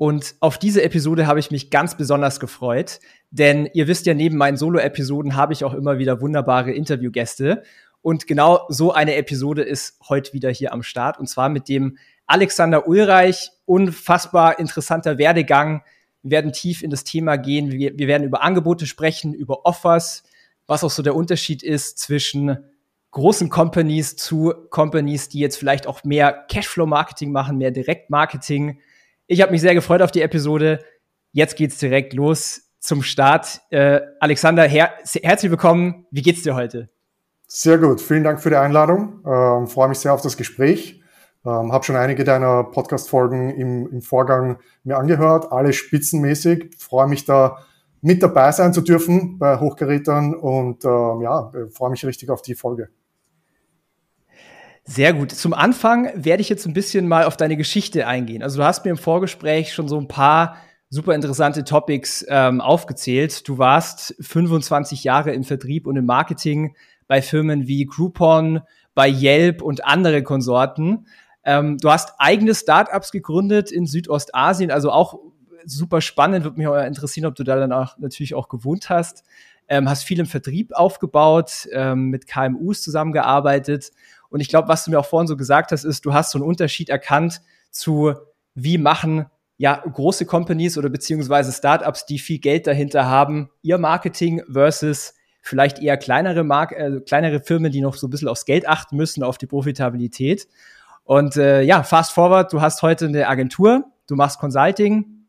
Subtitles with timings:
[0.00, 3.00] Und auf diese Episode habe ich mich ganz besonders gefreut,
[3.30, 7.64] denn ihr wisst ja, neben meinen Solo-Episoden habe ich auch immer wieder wunderbare Interviewgäste.
[8.00, 11.98] Und genau so eine Episode ist heute wieder hier am Start, und zwar mit dem
[12.24, 13.50] Alexander Ulreich.
[13.66, 15.82] Unfassbar interessanter Werdegang.
[16.22, 17.70] Wir werden tief in das Thema gehen.
[17.70, 20.22] Wir, wir werden über Angebote sprechen, über Offers,
[20.66, 22.56] was auch so der Unterschied ist zwischen
[23.10, 28.78] großen Companies zu Companies, die jetzt vielleicht auch mehr Cashflow-Marketing machen, mehr Direktmarketing.
[29.32, 30.80] Ich habe mich sehr gefreut auf die Episode.
[31.30, 33.60] Jetzt geht's direkt los zum Start.
[33.70, 34.90] Äh, Alexander, her
[35.22, 36.04] herzlich willkommen.
[36.10, 36.88] Wie geht's dir heute?
[37.46, 38.00] Sehr gut.
[38.00, 39.22] Vielen Dank für die Einladung.
[39.24, 41.00] Ähm, freue mich sehr auf das Gespräch.
[41.46, 46.74] Ähm, habe schon einige deiner Podcast-Folgen im, im Vorgang mir angehört, alle spitzenmäßig.
[46.76, 47.58] Freue mich da
[48.00, 52.56] mit dabei sein zu dürfen bei Hochgerätern und ähm, ja, freue mich richtig auf die
[52.56, 52.88] Folge.
[54.92, 55.30] Sehr gut.
[55.30, 58.42] Zum Anfang werde ich jetzt ein bisschen mal auf deine Geschichte eingehen.
[58.42, 60.56] Also du hast mir im Vorgespräch schon so ein paar
[60.88, 63.48] super interessante Topics ähm, aufgezählt.
[63.48, 66.74] Du warst 25 Jahre im Vertrieb und im Marketing
[67.06, 68.62] bei Firmen wie Groupon,
[68.96, 71.06] bei Yelp und andere Konsorten.
[71.44, 75.20] Ähm, du hast eigene Startups gegründet in Südostasien, also auch
[75.66, 76.42] super spannend.
[76.42, 79.22] Würde mich auch interessieren, ob du da dann auch natürlich auch gewohnt hast.
[79.68, 83.92] Ähm, hast viel im Vertrieb aufgebaut, ähm, mit KMUs zusammengearbeitet
[84.30, 86.38] und ich glaube, was du mir auch vorhin so gesagt hast, ist, du hast so
[86.38, 88.14] einen Unterschied erkannt zu,
[88.54, 89.26] wie machen
[89.58, 95.80] ja große Companies oder beziehungsweise Startups, die viel Geld dahinter haben, ihr Marketing versus vielleicht
[95.80, 99.22] eher kleinere Mark äh, kleinere Firmen, die noch so ein bisschen aufs Geld achten müssen,
[99.22, 100.48] auf die Profitabilität.
[101.04, 105.26] Und äh, ja, fast forward, du hast heute eine Agentur, du machst Consulting,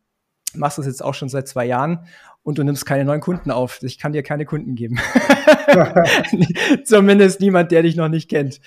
[0.54, 2.06] machst das jetzt auch schon seit zwei Jahren
[2.44, 3.80] und du nimmst keine neuen Kunden auf.
[3.84, 5.00] Ich kann dir keine Kunden geben.
[6.86, 8.60] Zumindest niemand, der dich noch nicht kennt.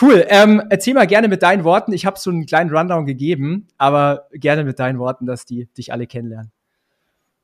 [0.00, 0.24] Cool.
[0.28, 1.92] Ähm, erzähl mal gerne mit deinen Worten.
[1.92, 5.92] Ich habe so einen kleinen Rundown gegeben, aber gerne mit deinen Worten, dass die dich
[5.92, 6.52] alle kennenlernen.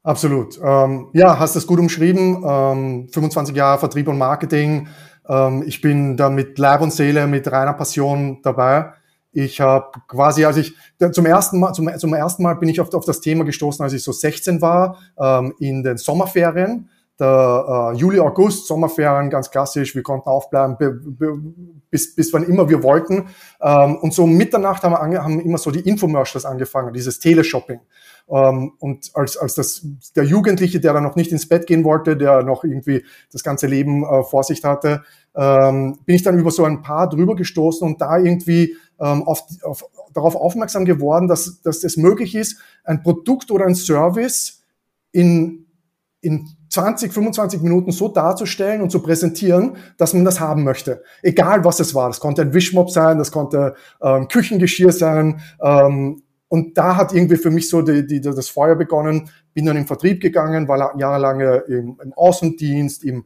[0.03, 0.59] Absolut.
[0.62, 2.43] Ähm, ja, hast es gut umschrieben.
[2.45, 4.89] Ähm, 25 Jahre Vertrieb und Marketing.
[5.28, 8.93] Ähm, ich bin da mit Leib und Seele, mit reiner Passion dabei.
[9.32, 10.75] Ich habe quasi, als ich
[11.12, 13.94] zum ersten Mal, zum, zum ersten Mal bin ich auf, auf das Thema gestoßen, als
[13.94, 16.91] ich so 16 war, ähm, in den Sommerferien.
[17.19, 19.94] Der äh, Juli, August, Sommerferien, ganz klassisch.
[19.94, 20.76] Wir konnten aufbleiben
[21.91, 23.28] bis, bis wann immer wir wollten.
[23.60, 27.81] Ähm, und so Mitternacht haben, wir ange haben immer so die Infomercials angefangen, dieses Teleshopping.
[28.28, 32.16] Ähm, und als, als das, der Jugendliche, der dann noch nicht ins Bett gehen wollte,
[32.16, 35.03] der noch irgendwie das ganze Leben äh, vor sich hatte,
[35.34, 39.45] ähm, bin ich dann über so ein paar drüber gestoßen und da irgendwie ähm, auf,
[39.63, 44.63] auf, darauf aufmerksam geworden, dass, dass es möglich ist, ein Produkt oder ein Service
[45.11, 45.67] in,
[46.21, 51.03] in 20, 25 Minuten so darzustellen und zu präsentieren, dass man das haben möchte.
[51.21, 52.09] Egal was es war.
[52.09, 55.41] Das konnte ein Wischmob sein, das konnte ähm, Küchengeschirr sein.
[55.61, 59.31] Ähm, und da hat irgendwie für mich so die, die, das Feuer begonnen.
[59.53, 63.25] Bin dann im Vertrieb gegangen, war jahrelang im, im Außendienst, im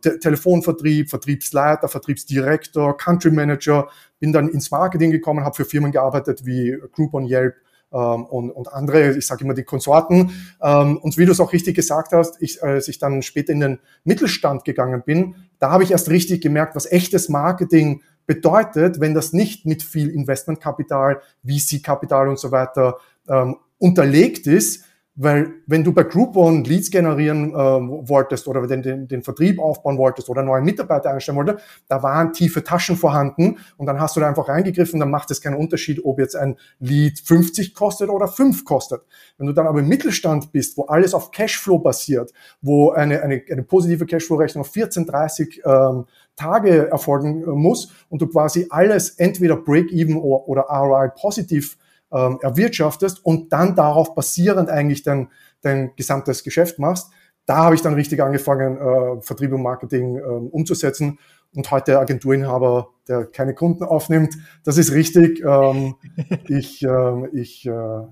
[0.00, 3.88] Te Telefonvertrieb, Vertriebsleiter, Vertriebsdirektor, Country Manager,
[4.20, 7.56] bin dann ins Marketing gekommen, habe für Firmen gearbeitet wie Groupon, Yelp
[7.92, 10.32] ähm, und, und andere, ich sage immer die Konsorten.
[10.62, 13.60] Ähm, und wie du es auch richtig gesagt hast, ich, als ich dann später in
[13.60, 19.14] den Mittelstand gegangen bin, da habe ich erst richtig gemerkt, was echtes Marketing bedeutet, wenn
[19.14, 22.98] das nicht mit viel Investmentkapital, VC-Kapital und so weiter
[23.28, 24.84] ähm, unterlegt ist,
[25.16, 29.96] weil wenn du bei Groupon Leads generieren äh, wolltest oder den, den, den Vertrieb aufbauen
[29.96, 34.20] wolltest oder neue Mitarbeiter einstellen wolltest, da waren tiefe Taschen vorhanden und dann hast du
[34.20, 38.26] da einfach reingegriffen, dann macht es keinen Unterschied, ob jetzt ein Lead 50 kostet oder
[38.26, 39.02] 5 kostet.
[39.38, 43.42] Wenn du dann aber im Mittelstand bist, wo alles auf Cashflow basiert, wo eine, eine,
[43.48, 49.56] eine positive Cashflow-Rechnung auf 14, 30 ähm, Tage erfolgen muss und du quasi alles entweder
[49.56, 51.76] Break-Even oder, oder ROI positiv
[52.14, 55.28] ähm, erwirtschaftest und dann darauf basierend eigentlich dein,
[55.62, 57.10] dein gesamtes Geschäft machst.
[57.46, 61.18] Da habe ich dann richtig angefangen, äh, Vertrieb und Marketing äh, umzusetzen
[61.54, 64.34] und heute Agenturinhaber, der keine Kunden aufnimmt.
[64.64, 65.42] Das ist richtig.
[65.44, 65.96] Ähm,
[66.48, 67.70] ich, äh, ich, äh,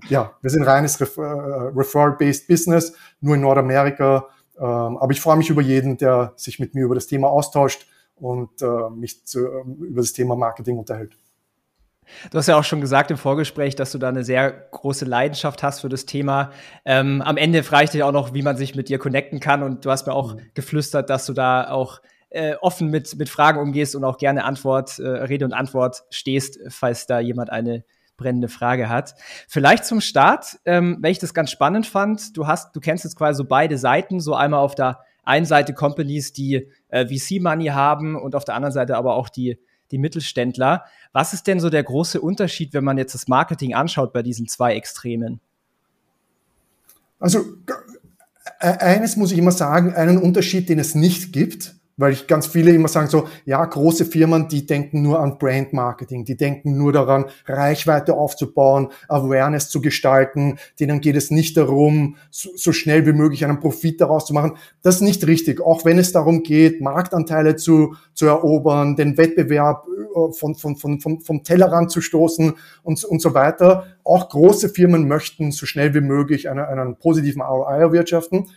[0.09, 4.27] ja, wir sind reines Ref äh, Referral-based Business, nur in Nordamerika.
[4.57, 7.87] Ähm, aber ich freue mich über jeden, der sich mit mir über das Thema austauscht
[8.15, 11.17] und äh, mich zu, äh, über das Thema Marketing unterhält.
[12.31, 15.63] Du hast ja auch schon gesagt im Vorgespräch, dass du da eine sehr große Leidenschaft
[15.63, 16.51] hast für das Thema.
[16.85, 19.63] Ähm, am Ende frage ich dich auch noch, wie man sich mit dir connecten kann.
[19.63, 20.41] Und du hast mir auch mhm.
[20.53, 24.99] geflüstert, dass du da auch äh, offen mit, mit Fragen umgehst und auch gerne Antwort,
[24.99, 27.83] äh, Rede und Antwort stehst, falls da jemand eine
[28.17, 29.15] brennende Frage hat.
[29.47, 33.15] Vielleicht zum Start, ähm, wenn ich das ganz spannend fand, du hast, du kennst jetzt
[33.15, 38.15] quasi so beide Seiten, so einmal auf der einen Seite Companies, die äh, VC-Money haben
[38.15, 39.59] und auf der anderen Seite aber auch die,
[39.93, 40.83] die Mittelständler.
[41.13, 44.47] Was ist denn so der große Unterschied, wenn man jetzt das Marketing anschaut bei diesen
[44.47, 45.39] zwei Extremen?
[47.19, 47.45] Also
[48.59, 52.47] äh, eines muss ich immer sagen, einen Unterschied, den es nicht gibt, weil ich ganz
[52.47, 56.77] viele immer sagen so, ja, große Firmen, die denken nur an Brand Marketing, die denken
[56.77, 63.13] nur daran, Reichweite aufzubauen, Awareness zu gestalten, denen geht es nicht darum, so, schnell wie
[63.13, 64.57] möglich einen Profit daraus zu machen.
[64.81, 69.85] Das ist nicht richtig, auch wenn es darum geht, Marktanteile zu, zu erobern, den Wettbewerb
[69.87, 73.85] äh, von, von, von, von, vom Tellerrand zu stoßen und, und so weiter.
[74.03, 78.47] Auch große Firmen möchten so schnell wie möglich einen, einen positiven ROI erwirtschaften.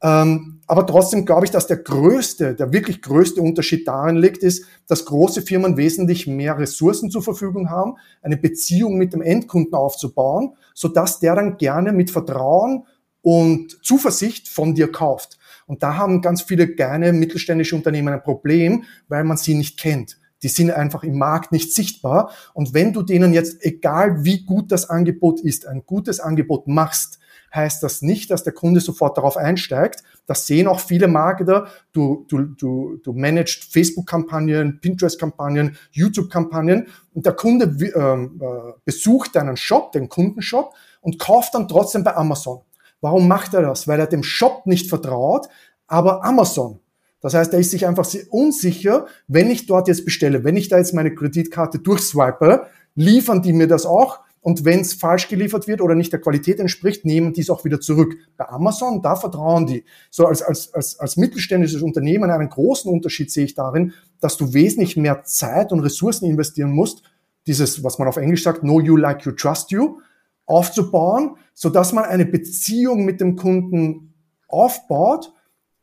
[0.00, 4.64] Ähm, aber trotzdem glaube ich, dass der größte, der wirklich größte Unterschied darin liegt, ist,
[4.86, 10.54] dass große Firmen wesentlich mehr Ressourcen zur Verfügung haben, eine Beziehung mit dem Endkunden aufzubauen,
[10.74, 12.84] so dass der dann gerne mit Vertrauen
[13.22, 15.38] und Zuversicht von dir kauft.
[15.66, 20.18] Und da haben ganz viele kleine mittelständische Unternehmen ein Problem, weil man sie nicht kennt.
[20.42, 22.30] Die sind einfach im Markt nicht sichtbar.
[22.54, 27.18] Und wenn du denen jetzt, egal wie gut das Angebot ist, ein gutes Angebot machst,
[27.54, 30.02] heißt das nicht, dass der Kunde sofort darauf einsteigt.
[30.26, 31.68] Das sehen auch viele Marketer.
[31.92, 39.92] Du, du, du, du managst Facebook-Kampagnen, Pinterest-Kampagnen, YouTube-Kampagnen und der Kunde äh, besucht deinen Shop,
[39.92, 42.60] den Kundenshop und kauft dann trotzdem bei Amazon.
[43.00, 43.86] Warum macht er das?
[43.86, 45.48] Weil er dem Shop nicht vertraut,
[45.86, 46.80] aber Amazon.
[47.20, 50.78] Das heißt, er ist sich einfach unsicher, wenn ich dort jetzt bestelle, wenn ich da
[50.78, 54.20] jetzt meine Kreditkarte durchswipe, liefern die mir das auch?
[54.48, 57.66] Und wenn es falsch geliefert wird oder nicht der Qualität entspricht, nehmen die es auch
[57.66, 58.16] wieder zurück.
[58.38, 59.84] Bei Amazon, da vertrauen die.
[60.10, 63.92] So als, als, als, als mittelständisches Unternehmen einen großen Unterschied sehe ich darin,
[64.22, 67.02] dass du wesentlich mehr Zeit und Ressourcen investieren musst,
[67.46, 70.00] dieses, was man auf Englisch sagt, know you like you trust you,
[70.46, 74.14] aufzubauen, so dass man eine Beziehung mit dem Kunden
[74.48, 75.30] aufbaut.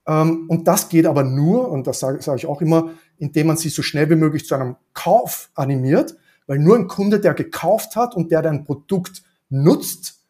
[0.07, 3.57] Ähm, und das geht aber nur, und das sage, sage ich auch immer, indem man
[3.57, 6.15] sie so schnell wie möglich zu einem Kauf animiert
[6.47, 10.21] weil nur ein Kunde, der gekauft hat und der dein Produkt nutzt,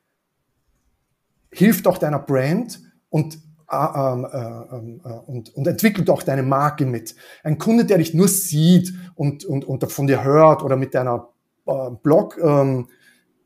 [1.52, 3.40] hilft auch deiner Brand und,
[3.72, 7.16] äh, ähm, äh, ähm, äh, und, und entwickelt auch deine Marke mit.
[7.44, 11.30] Ein Kunde, der dich nur sieht und, und, und von dir hört oder mit deiner
[11.66, 12.88] äh, Blog ähm,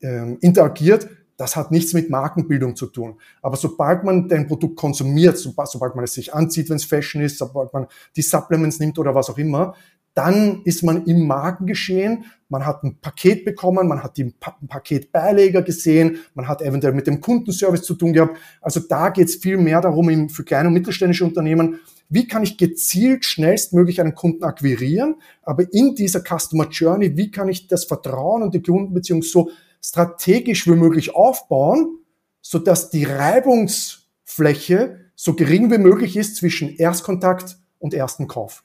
[0.00, 1.08] äh, interagiert,
[1.40, 3.18] das hat nichts mit Markenbildung zu tun.
[3.40, 7.38] Aber sobald man dein Produkt konsumiert, sobald man es sich anzieht, wenn es Fashion ist,
[7.38, 9.74] sobald man die Supplements nimmt oder was auch immer,
[10.20, 15.62] dann ist man im Markengeschehen, man hat ein Paket bekommen, man hat den pa Paketbeileger
[15.62, 18.36] gesehen, man hat eventuell mit dem Kundenservice zu tun gehabt.
[18.60, 21.80] Also da geht es viel mehr darum, für kleine und mittelständische Unternehmen,
[22.10, 27.48] wie kann ich gezielt schnellstmöglich einen Kunden akquirieren, aber in dieser Customer Journey, wie kann
[27.48, 29.50] ich das Vertrauen und die Kundenbeziehung so
[29.80, 31.98] strategisch wie möglich aufbauen,
[32.42, 38.64] so dass die Reibungsfläche so gering wie möglich ist zwischen Erstkontakt und ersten Kauf.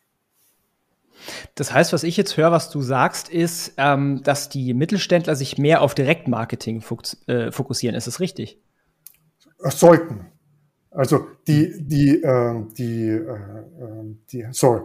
[1.56, 5.58] Das heißt, was ich jetzt höre, was du sagst, ist, ähm, dass die Mittelständler sich
[5.58, 6.84] mehr auf Direktmarketing
[7.28, 7.96] äh, fokussieren.
[7.96, 8.60] Ist das richtig?
[9.60, 10.28] Sollten.
[10.92, 13.38] Also die, die, äh, die, äh,
[13.82, 14.82] ähm, die, sorry.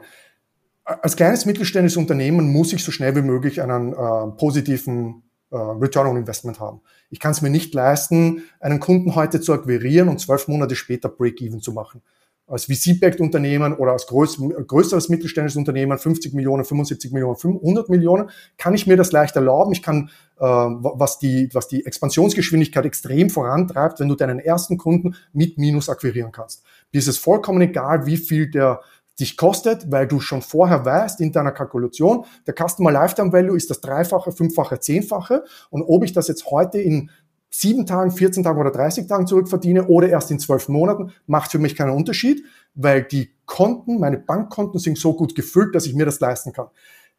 [0.85, 6.09] Als kleines mittelständisches Unternehmen muss ich so schnell wie möglich einen äh, positiven äh, Return
[6.09, 6.81] on Investment haben.
[7.11, 11.09] Ich kann es mir nicht leisten, einen Kunden heute zu akquirieren und zwölf Monate später
[11.09, 12.03] Break-Even zu machen
[12.51, 18.75] als VC-Backed-Unternehmen oder als größ, größeres mittelständisches Unternehmen, 50 Millionen, 75 Millionen, 100 Millionen, kann
[18.75, 19.73] ich mir das leicht erlauben.
[19.73, 25.15] Ich kann, äh, was, die, was die Expansionsgeschwindigkeit extrem vorantreibt, wenn du deinen ersten Kunden
[25.33, 26.65] mit Minus akquirieren kannst.
[26.93, 28.81] Dir ist es vollkommen egal, wie viel der
[29.21, 33.71] dich kostet, weil du schon vorher weißt in deiner Kalkulation, der Customer Lifetime Value ist
[33.71, 35.45] das Dreifache, Fünffache, Zehnfache.
[35.69, 37.11] Und ob ich das jetzt heute in
[37.51, 41.59] sieben Tagen, 14 Tagen oder 30 Tagen zurückverdiene oder erst in zwölf Monaten, macht für
[41.59, 46.07] mich keinen Unterschied, weil die Konten, meine Bankkonten sind so gut gefüllt, dass ich mir
[46.07, 46.69] das leisten kann.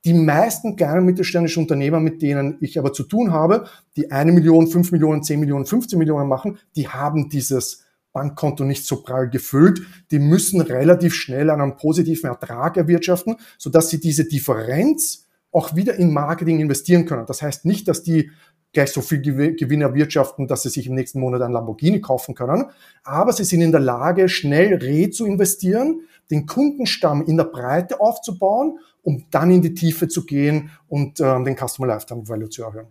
[0.06, 4.68] Die meisten kleinen mittelständischen Unternehmer, mit denen ich aber zu tun habe, die eine Million,
[4.68, 7.84] fünf Millionen, zehn Millionen, 15 Millionen machen, die haben dieses
[8.14, 9.82] Bankkonto nicht so prall gefüllt.
[10.10, 16.14] Die müssen relativ schnell einen positiven Ertrag erwirtschaften, sodass sie diese Differenz auch wieder in
[16.14, 17.26] Marketing investieren können.
[17.26, 18.32] Das heißt nicht, dass die
[18.74, 22.66] gleich so viel Gewinn erwirtschaften, dass sie sich im nächsten Monat ein Lamborghini kaufen können.
[23.04, 26.02] Aber sie sind in der Lage, schnell re zu investieren.
[26.30, 31.44] den Kundenstamm in der Breite aufzubauen, um dann in die Tiefe zu gehen und ähm,
[31.44, 32.88] den Customer Lifetime Value zu erhöhen.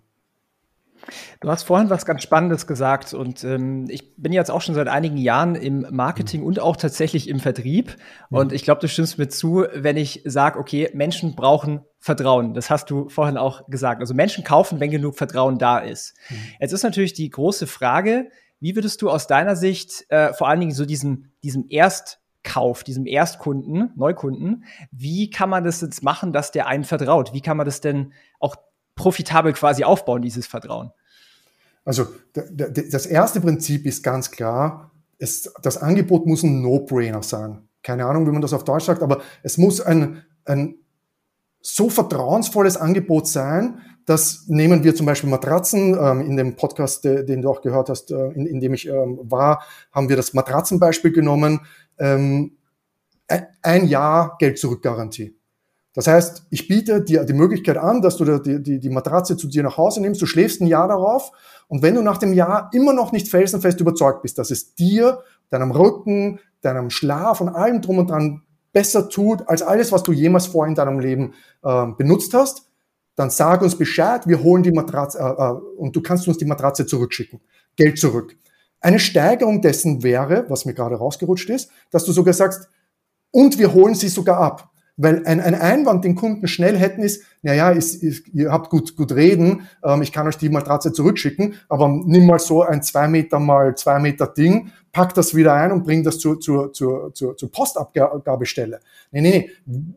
[1.40, 4.88] Du hast vorhin was ganz Spannendes gesagt und ähm, ich bin jetzt auch schon seit
[4.88, 6.46] einigen Jahren im Marketing mhm.
[6.46, 7.96] und auch tatsächlich im Vertrieb.
[8.30, 8.36] Mhm.
[8.36, 12.54] Und ich glaube, du stimmst mir zu, wenn ich sage, okay, Menschen brauchen Vertrauen.
[12.54, 14.00] Das hast du vorhin auch gesagt.
[14.00, 16.14] Also Menschen kaufen, wenn genug Vertrauen da ist.
[16.28, 16.36] Mhm.
[16.60, 18.30] Jetzt ist natürlich die große Frage,
[18.60, 23.06] wie würdest du aus deiner Sicht äh, vor allen Dingen so diesen, diesem Erstkauf, diesem
[23.06, 27.32] Erstkunden, Neukunden, wie kann man das jetzt machen, dass der einen vertraut?
[27.32, 28.56] Wie kann man das denn auch
[29.00, 30.92] profitabel quasi aufbauen, dieses Vertrauen?
[31.84, 37.66] Also das erste Prinzip ist ganz klar, es, das Angebot muss ein No-Brainer sein.
[37.82, 40.74] Keine Ahnung, wie man das auf Deutsch sagt, aber es muss ein, ein
[41.62, 45.96] so vertrauensvolles Angebot sein, dass nehmen wir zum Beispiel Matratzen.
[45.98, 49.18] Ähm, in dem Podcast, den du auch gehört hast, äh, in, in dem ich ähm,
[49.22, 51.60] war, haben wir das Matratzenbeispiel genommen.
[51.98, 52.56] Ähm,
[53.62, 55.39] ein Jahr Geld-Zurück-Garantie.
[55.94, 59.48] Das heißt, ich biete dir die Möglichkeit an, dass du die, die, die Matratze zu
[59.48, 61.32] dir nach Hause nimmst, du schläfst ein Jahr darauf
[61.66, 65.20] und wenn du nach dem Jahr immer noch nicht felsenfest überzeugt bist, dass es dir,
[65.50, 68.42] deinem Rücken, deinem Schlaf und allem drum und dran
[68.72, 72.68] besser tut als alles, was du jemals vor in deinem Leben äh, benutzt hast,
[73.16, 76.44] dann sag uns Bescheid, wir holen die Matratze äh, äh, und du kannst uns die
[76.44, 77.40] Matratze zurückschicken,
[77.76, 78.36] Geld zurück.
[78.80, 82.68] Eine Steigerung dessen wäre, was mir gerade rausgerutscht ist, dass du sogar sagst,
[83.32, 84.69] und wir holen sie sogar ab.
[85.02, 88.96] Weil ein, ein Einwand, den Kunden schnell hätten, ist, naja, ist, ist, ihr habt gut,
[88.96, 93.08] gut reden, ähm, ich kann euch die Matratze zurückschicken, aber nimm mal so ein zwei
[93.08, 97.14] Meter mal zwei Meter Ding, pack das wieder ein und bring das zur, zur, zur,
[97.14, 98.80] zur, zur Postabgabestelle.
[99.10, 99.50] Nee, nee, nee.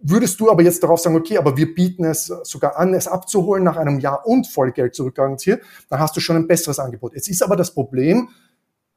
[0.04, 3.66] Würdest du aber jetzt darauf sagen, okay, aber wir bieten es sogar an, es abzuholen
[3.66, 7.14] nach einem Jahr und Vollgeld zurückgarantiert, dann hast du schon ein besseres Angebot.
[7.14, 8.30] Jetzt ist aber das Problem,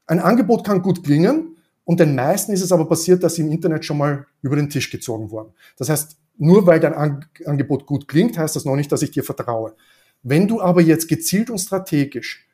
[0.07, 1.56] ein Angebot kann gut klingen,
[1.87, 4.69] und den meisten ist es aber passiert, dass sie im Internet schon mal über den
[4.69, 5.53] Tisch gezogen wurden.
[5.79, 6.95] Das heißt, nur weil dein
[7.47, 9.75] Angebot gut klingt, heißt das noch nicht, dass ich dir vertraue.
[10.25, 12.45] Wenn du aber jetzt gezielt und strategisch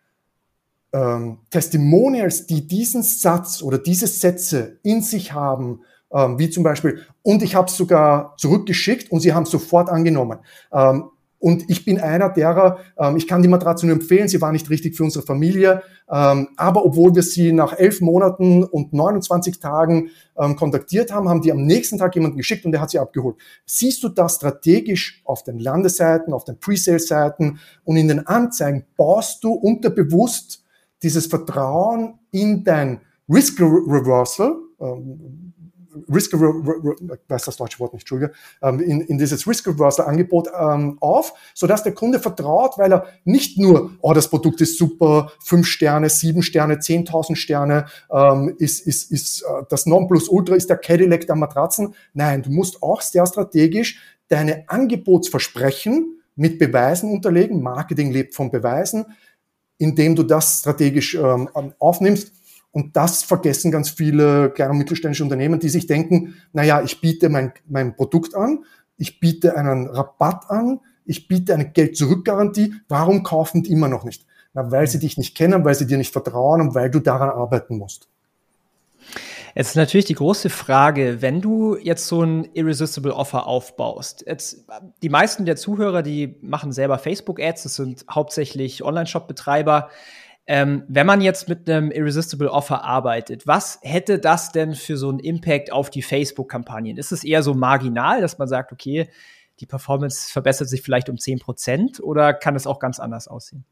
[0.92, 5.80] ähm, Testimonials, die diesen Satz oder diese Sätze in sich haben,
[6.12, 10.40] ähm, wie zum Beispiel, und ich habe es sogar zurückgeschickt und sie haben sofort angenommen.
[10.70, 11.04] Ähm,
[11.42, 14.70] und ich bin einer derer, ähm, ich kann die Matratze nur empfehlen, sie war nicht
[14.70, 15.82] richtig für unsere Familie.
[16.08, 21.42] Ähm, aber obwohl wir sie nach elf Monaten und 29 Tagen ähm, kontaktiert haben, haben
[21.42, 23.34] die am nächsten Tag jemanden geschickt und der hat sie abgeholt.
[23.66, 29.42] Siehst du das strategisch auf den Landeseiten, auf den Presale-Seiten und in den Anzeigen baust
[29.42, 30.64] du unterbewusst
[31.02, 35.51] dieses Vertrauen in dein Risk Reversal, ähm,
[36.12, 38.32] Risk, weiß das deutsche Wort nicht, Entschuldige,
[38.62, 43.06] ähm, in, in dieses Risk Reversal Angebot ähm, auf, sodass der Kunde vertraut, weil er
[43.24, 48.86] nicht nur, oh, das Produkt ist super, fünf Sterne, sieben Sterne, zehntausend Sterne, ähm, ist,
[48.86, 51.94] ist, ist äh, das Nonplusultra ist der Cadillac der Matratzen.
[52.14, 57.62] Nein, du musst auch sehr strategisch deine Angebotsversprechen mit Beweisen unterlegen.
[57.62, 59.04] Marketing lebt von Beweisen,
[59.78, 62.32] indem du das strategisch ähm, aufnimmst
[62.72, 67.28] und das vergessen ganz viele kleine und mittelständische Unternehmen, die sich denken, naja, ich biete
[67.28, 68.64] mein, mein Produkt an,
[68.96, 72.74] ich biete einen Rabatt an, ich biete eine Geld-Zurück-Garantie.
[72.88, 74.24] Warum kaufen die immer noch nicht?
[74.54, 77.30] Na, weil sie dich nicht kennen, weil sie dir nicht vertrauen und weil du daran
[77.30, 78.08] arbeiten musst.
[79.54, 84.24] Jetzt ist natürlich die große Frage, wenn du jetzt so ein Irresistible Offer aufbaust.
[84.26, 84.64] Jetzt,
[85.02, 89.90] die meisten der Zuhörer, die machen selber Facebook-Ads, das sind hauptsächlich Online-Shop-Betreiber.
[90.46, 95.08] Ähm, wenn man jetzt mit einem Irresistible Offer arbeitet, was hätte das denn für so
[95.08, 96.96] einen Impact auf die Facebook-Kampagnen?
[96.96, 99.08] Ist es eher so marginal, dass man sagt, okay,
[99.60, 103.64] die Performance verbessert sich vielleicht um 10 Prozent oder kann es auch ganz anders aussehen?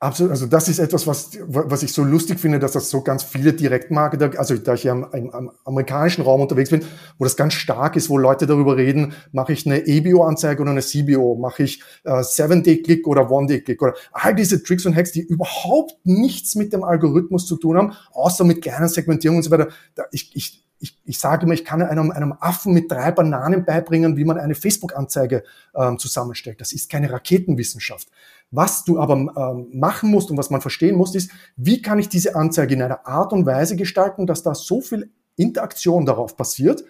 [0.00, 3.24] Absolut, also das ist etwas, was, was ich so lustig finde, dass das so ganz
[3.24, 6.84] viele Direktmarketer, also da ich ja im, im, im, amerikanischen Raum unterwegs bin,
[7.18, 10.82] wo das ganz stark ist, wo Leute darüber reden, mache ich eine EBO-Anzeige oder eine
[10.82, 15.96] CBO, mache ich äh, Seven-Day-Click oder One-Day-Click oder all diese Tricks und Hacks, die überhaupt
[16.04, 19.66] nichts mit dem Algorithmus zu tun haben, außer mit kleinen Segmentierungen und so weiter.
[19.96, 23.64] Da, ich, ich, ich, ich sage immer, ich kann einem, einem Affen mit drei Bananen
[23.64, 25.42] beibringen, wie man eine Facebook-Anzeige
[25.74, 26.60] ähm, zusammenstellt.
[26.60, 28.08] Das ist keine Raketenwissenschaft.
[28.50, 32.08] Was du aber ähm, machen musst und was man verstehen muss, ist, wie kann ich
[32.08, 36.84] diese Anzeige in einer Art und Weise gestalten, dass da so viel Interaktion darauf passiert,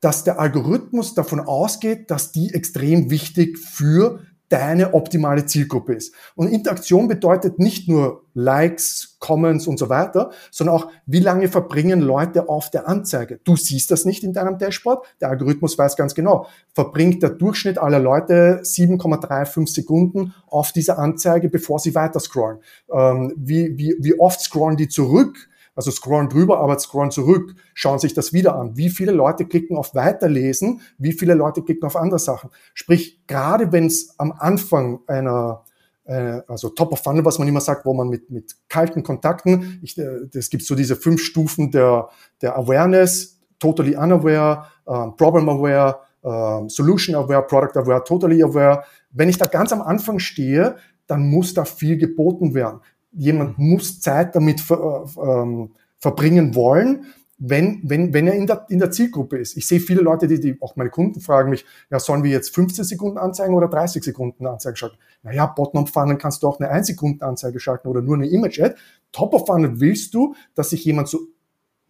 [0.00, 4.20] dass der Algorithmus davon ausgeht, dass die extrem wichtig für
[4.54, 6.14] deine optimale Zielgruppe ist.
[6.36, 12.00] Und Interaktion bedeutet nicht nur Likes, Comments und so weiter, sondern auch, wie lange verbringen
[12.00, 13.40] Leute auf der Anzeige.
[13.42, 15.04] Du siehst das nicht in deinem Dashboard.
[15.20, 21.48] Der Algorithmus weiß ganz genau, verbringt der Durchschnitt aller Leute 7,35 Sekunden auf dieser Anzeige,
[21.48, 22.58] bevor sie weiter scrollen.
[22.92, 25.48] Ähm, wie, wie, wie oft scrollen die zurück?
[25.74, 28.76] Also scrollen drüber, aber scrollen zurück, schauen sich das wieder an.
[28.76, 32.50] Wie viele Leute klicken auf Weiterlesen, wie viele Leute klicken auf andere Sachen.
[32.74, 35.64] Sprich, gerade wenn es am Anfang einer
[36.04, 39.80] äh, also Top of Funnel, was man immer sagt, wo man mit, mit kalten Kontakten,
[39.82, 42.08] ich, äh, das gibt so diese fünf Stufen der,
[42.40, 48.84] der Awareness, totally unaware, uh, problem aware, uh, solution aware, product aware, totally aware.
[49.10, 50.76] Wenn ich da ganz am Anfang stehe,
[51.06, 52.80] dann muss da viel geboten werden.
[53.16, 57.06] Jemand muss Zeit damit ver, äh, ähm, verbringen wollen
[57.38, 59.56] wenn, wenn, wenn er in der, in der Zielgruppe ist.
[59.56, 62.54] Ich sehe viele Leute, die, die, auch meine Kunden fragen mich, ja, sollen wir jetzt
[62.54, 64.96] 15 Sekunden Anzeigen oder 30 Sekunden Anzeige schalten?
[65.22, 68.60] Naja, Bottom Funnel kannst du auch eine 1 Sekunden Anzeige schalten oder nur eine Image
[68.60, 68.76] Ad.
[69.12, 71.18] Top of Funnel willst du, dass sich jemand so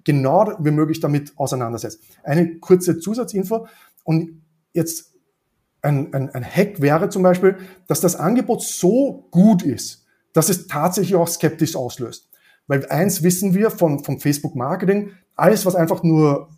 [0.05, 2.01] genau wie möglich damit auseinandersetzt.
[2.23, 3.67] Eine kurze Zusatzinfo
[4.03, 5.13] und jetzt
[5.83, 10.04] ein, ein, ein Hack wäre zum Beispiel, dass das Angebot so gut ist,
[10.35, 12.29] dass es tatsächlich auch skeptisch auslöst.
[12.67, 16.49] Weil eins wissen wir von, vom Facebook Marketing, alles, was einfach nur,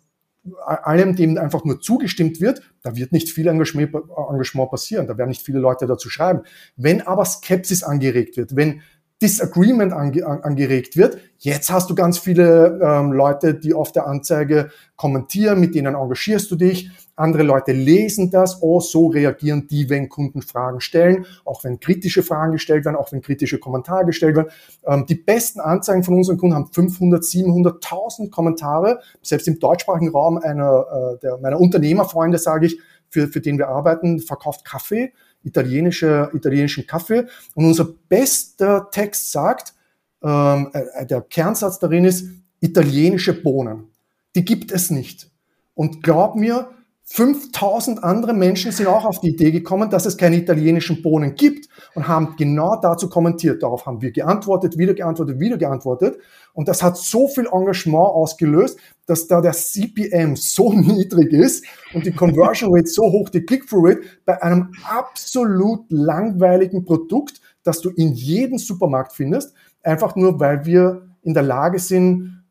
[0.65, 3.93] allem, dem einfach nur zugestimmt wird, da wird nicht viel Engagement,
[4.29, 5.07] Engagement passieren.
[5.07, 6.41] Da werden nicht viele Leute dazu schreiben.
[6.75, 8.81] Wenn aber Skepsis angeregt wird, wenn
[9.21, 11.17] Disagreement ange, angeregt wird.
[11.39, 16.51] Jetzt hast du ganz viele ähm, Leute, die auf der Anzeige kommentieren, mit denen engagierst
[16.51, 16.91] du dich.
[17.17, 22.23] Andere Leute lesen das, oh, so reagieren die, wenn Kunden Fragen stellen, auch wenn kritische
[22.23, 24.49] Fragen gestellt werden, auch wenn kritische Kommentare gestellt werden.
[24.85, 29.01] Ähm, die besten Anzeigen von unseren Kunden haben 500, 700.000 Kommentare.
[29.21, 33.67] Selbst im deutschsprachigen Raum einer äh, der, meiner Unternehmerfreunde, sage ich, für, für den wir
[33.67, 35.11] arbeiten, verkauft Kaffee
[35.43, 37.25] italienische, italienischen Kaffee.
[37.55, 39.73] Und unser bester Text sagt,
[40.21, 42.27] ähm, äh, der Kernsatz darin ist,
[42.59, 43.91] italienische Bohnen.
[44.35, 45.29] Die gibt es nicht.
[45.73, 46.69] Und glaub mir,
[47.09, 51.69] 5000 andere Menschen sind auch auf die Idee gekommen, dass es keine italienischen Bohnen gibt
[51.95, 53.63] und haben genau dazu kommentiert.
[53.63, 56.17] Darauf haben wir geantwortet, wieder geantwortet, wieder geantwortet.
[56.51, 62.05] Und das hat so viel Engagement ausgelöst, dass da der CPM so niedrig ist und
[62.05, 67.89] die Conversion Rate so hoch, die Click-Through Rate bei einem absolut langweiligen Produkt, das du
[67.89, 72.43] in jedem Supermarkt findest, einfach nur, weil wir in der Lage sind,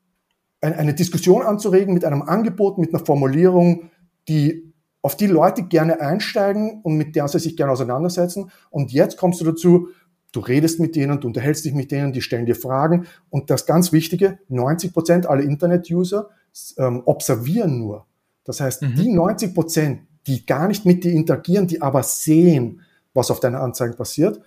[0.62, 3.90] eine Diskussion anzuregen mit einem Angebot, mit einer Formulierung,
[4.28, 8.50] die, auf die Leute gerne einsteigen und mit der sie sich gerne auseinandersetzen.
[8.70, 9.88] Und jetzt kommst du dazu,
[10.32, 13.06] du redest mit denen, du unterhältst dich mit denen, die stellen dir Fragen.
[13.30, 16.28] Und das ganz Wichtige, 90 Prozent aller Internet-User
[16.78, 18.06] ähm, observieren nur.
[18.44, 18.94] Das heißt, mhm.
[18.96, 22.82] die 90 Prozent, die gar nicht mit dir interagieren, die aber sehen,
[23.14, 24.40] was auf deiner Anzeige passiert,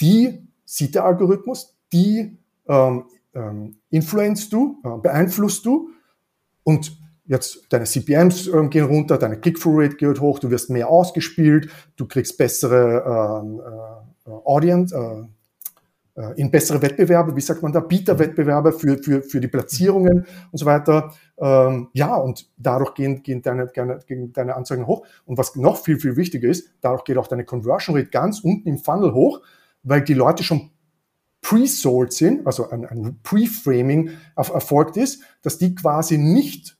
[0.00, 3.04] die sieht der Algorithmus, die ähm,
[3.34, 5.90] ähm, influenzt du, äh, beeinflusst du
[6.64, 6.98] und
[7.32, 12.06] jetzt deine CPMs äh, gehen runter, deine Click-Through-Rate geht hoch, du wirst mehr ausgespielt, du
[12.06, 15.24] kriegst bessere ähm, äh, Audience, äh,
[16.14, 20.58] äh, in bessere Wettbewerbe, wie sagt man da, Bieterwettbewerbe für, für, für die Platzierungen und
[20.58, 21.14] so weiter.
[21.38, 25.06] Ähm, ja, und dadurch gehen, gehen, deine, gehen deine Anzeigen hoch.
[25.24, 28.68] Und was noch viel, viel wichtiger ist, dadurch geht auch deine Conversion Rate ganz unten
[28.68, 29.40] im Funnel hoch,
[29.82, 30.70] weil die Leute schon
[31.40, 36.76] pre-sold sind, also ein, ein Pre-Framing erfolgt ist, dass die quasi nicht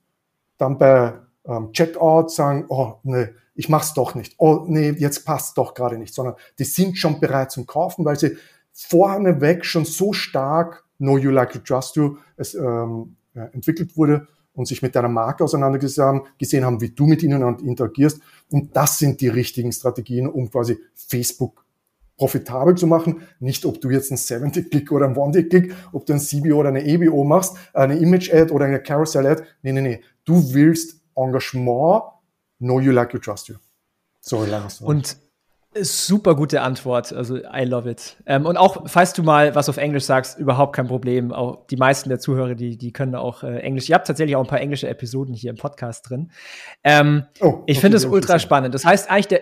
[0.62, 5.58] dann bei ähm, Checkout sagen, oh nee, ich mach's doch nicht, oh nee, jetzt passt
[5.58, 8.36] doch gerade nicht, sondern die sind schon bereit zum Kaufen, weil sie
[8.72, 14.66] vorneweg schon so stark Know You Like You Trust You es ähm, entwickelt wurde und
[14.66, 18.20] sich mit deiner Marke auseinandergesetzt haben, gesehen haben, wie du mit ihnen interagierst.
[18.50, 21.64] Und das sind die richtigen Strategien, um quasi Facebook
[22.16, 23.22] profitabel zu machen.
[23.40, 26.84] Nicht, ob du jetzt einen 70-Click oder einen One-Day-Click, ob du ein CBO oder eine
[26.84, 29.42] EBO machst, eine Image-Ad oder eine Carousel-Ad.
[29.62, 30.00] Nee, nee, nee.
[30.24, 32.04] Du willst Engagement,
[32.58, 33.56] know you like you trust you.
[34.20, 35.16] So lange Und
[35.74, 38.18] Super gute Antwort, also I love it.
[38.26, 41.32] Ähm, und auch, falls du mal was auf Englisch sagst, überhaupt kein Problem.
[41.32, 43.88] Auch die meisten der Zuhörer, die, die können auch äh, Englisch.
[43.88, 46.30] Ihr habt tatsächlich auch ein paar englische Episoden hier im Podcast drin.
[46.84, 48.74] Ähm, oh, ich finde es ultra spannend.
[48.74, 49.40] Das heißt eigentlich, der,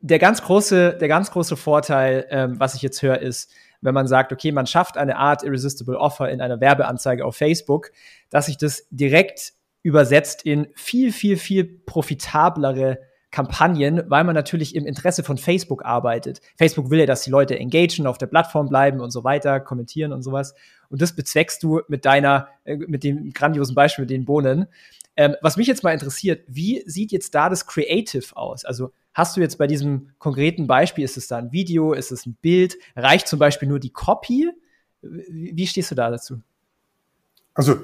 [0.00, 4.08] der ganz große, der ganz große Vorteil, ähm, was ich jetzt höre, ist, wenn man
[4.08, 7.92] sagt, okay, man schafft eine Art Irresistible Offer in einer Werbeanzeige auf Facebook,
[8.28, 12.98] dass sich das direkt übersetzt in viel, viel, viel profitablere
[13.30, 16.40] Kampagnen, weil man natürlich im Interesse von Facebook arbeitet.
[16.56, 20.12] Facebook will ja, dass die Leute engagen, auf der Plattform bleiben und so weiter, kommentieren
[20.12, 20.54] und sowas.
[20.88, 24.66] Und das bezweckst du mit deiner, äh, mit dem grandiosen Beispiel mit den Bohnen.
[25.16, 28.64] Ähm, was mich jetzt mal interessiert, wie sieht jetzt da das Creative aus?
[28.64, 32.26] Also hast du jetzt bei diesem konkreten Beispiel, ist es da ein Video, ist es
[32.26, 32.76] ein Bild?
[32.96, 34.50] Reicht zum Beispiel nur die Copy?
[35.02, 36.40] Wie stehst du da dazu?
[37.54, 37.78] Also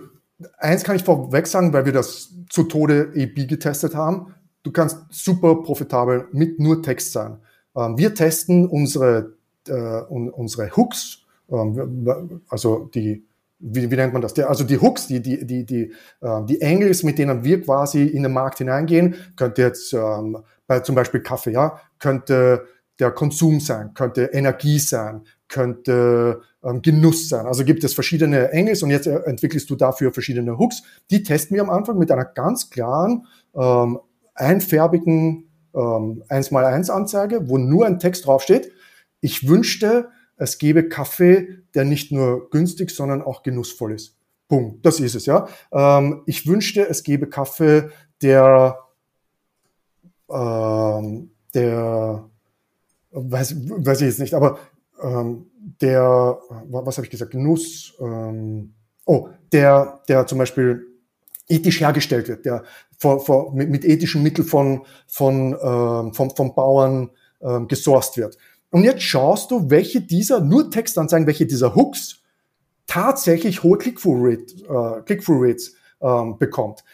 [0.59, 4.35] eins kann ich vorweg sagen, weil wir das zu Tode EB getestet haben.
[4.63, 7.39] Du kannst super profitabel mit nur Text sein.
[7.77, 9.35] Ähm, wir testen unsere,
[9.69, 13.25] äh, unsere Hooks, ähm, also die
[13.59, 14.39] wie, wie nennt man das?
[14.39, 18.23] Also die Hooks, die, die, die, die, äh, die Angles, mit denen wir quasi in
[18.23, 22.67] den Markt hineingehen, könnte jetzt ähm, bei zum Beispiel Kaffee, ja, könnte
[22.99, 26.43] der Konsum sein, könnte Energie sein, könnte
[26.75, 27.47] Genuss sein.
[27.47, 30.83] Also gibt es verschiedene Angles und jetzt äh, entwickelst du dafür verschiedene Hooks.
[31.11, 33.99] Die testen wir am Anfang mit einer ganz klaren, ähm,
[34.35, 38.73] einfärbigen ähm, 1x1 Anzeige, wo nur ein Text draufsteht.
[39.21, 44.17] Ich wünschte, es gäbe Kaffee, der nicht nur günstig, sondern auch genussvoll ist.
[44.49, 44.85] Punkt.
[44.85, 45.49] Das ist es, ja.
[45.73, 47.91] Ähm, ich wünschte, es gäbe Kaffee,
[48.23, 48.79] der,
[50.31, 52.29] ähm, der,
[53.11, 54.59] weiß, weiß ich jetzt nicht, aber
[55.03, 55.47] ähm,
[55.81, 60.87] der, was habe ich gesagt, Genuss, ähm, oh, der, der zum Beispiel
[61.49, 62.65] ethisch hergestellt wird, der
[62.99, 67.11] vor, vor, mit, mit ethischen Mitteln von, von, ähm, von, von Bauern
[67.41, 68.37] ähm, gesourced wird.
[68.71, 72.23] Und jetzt schaust du, welche dieser, nur Textanzeigen, welche dieser Hooks
[72.87, 75.23] tatsächlich hohe Click-Through-Rates äh, Click
[76.01, 76.85] ähm, bekommt.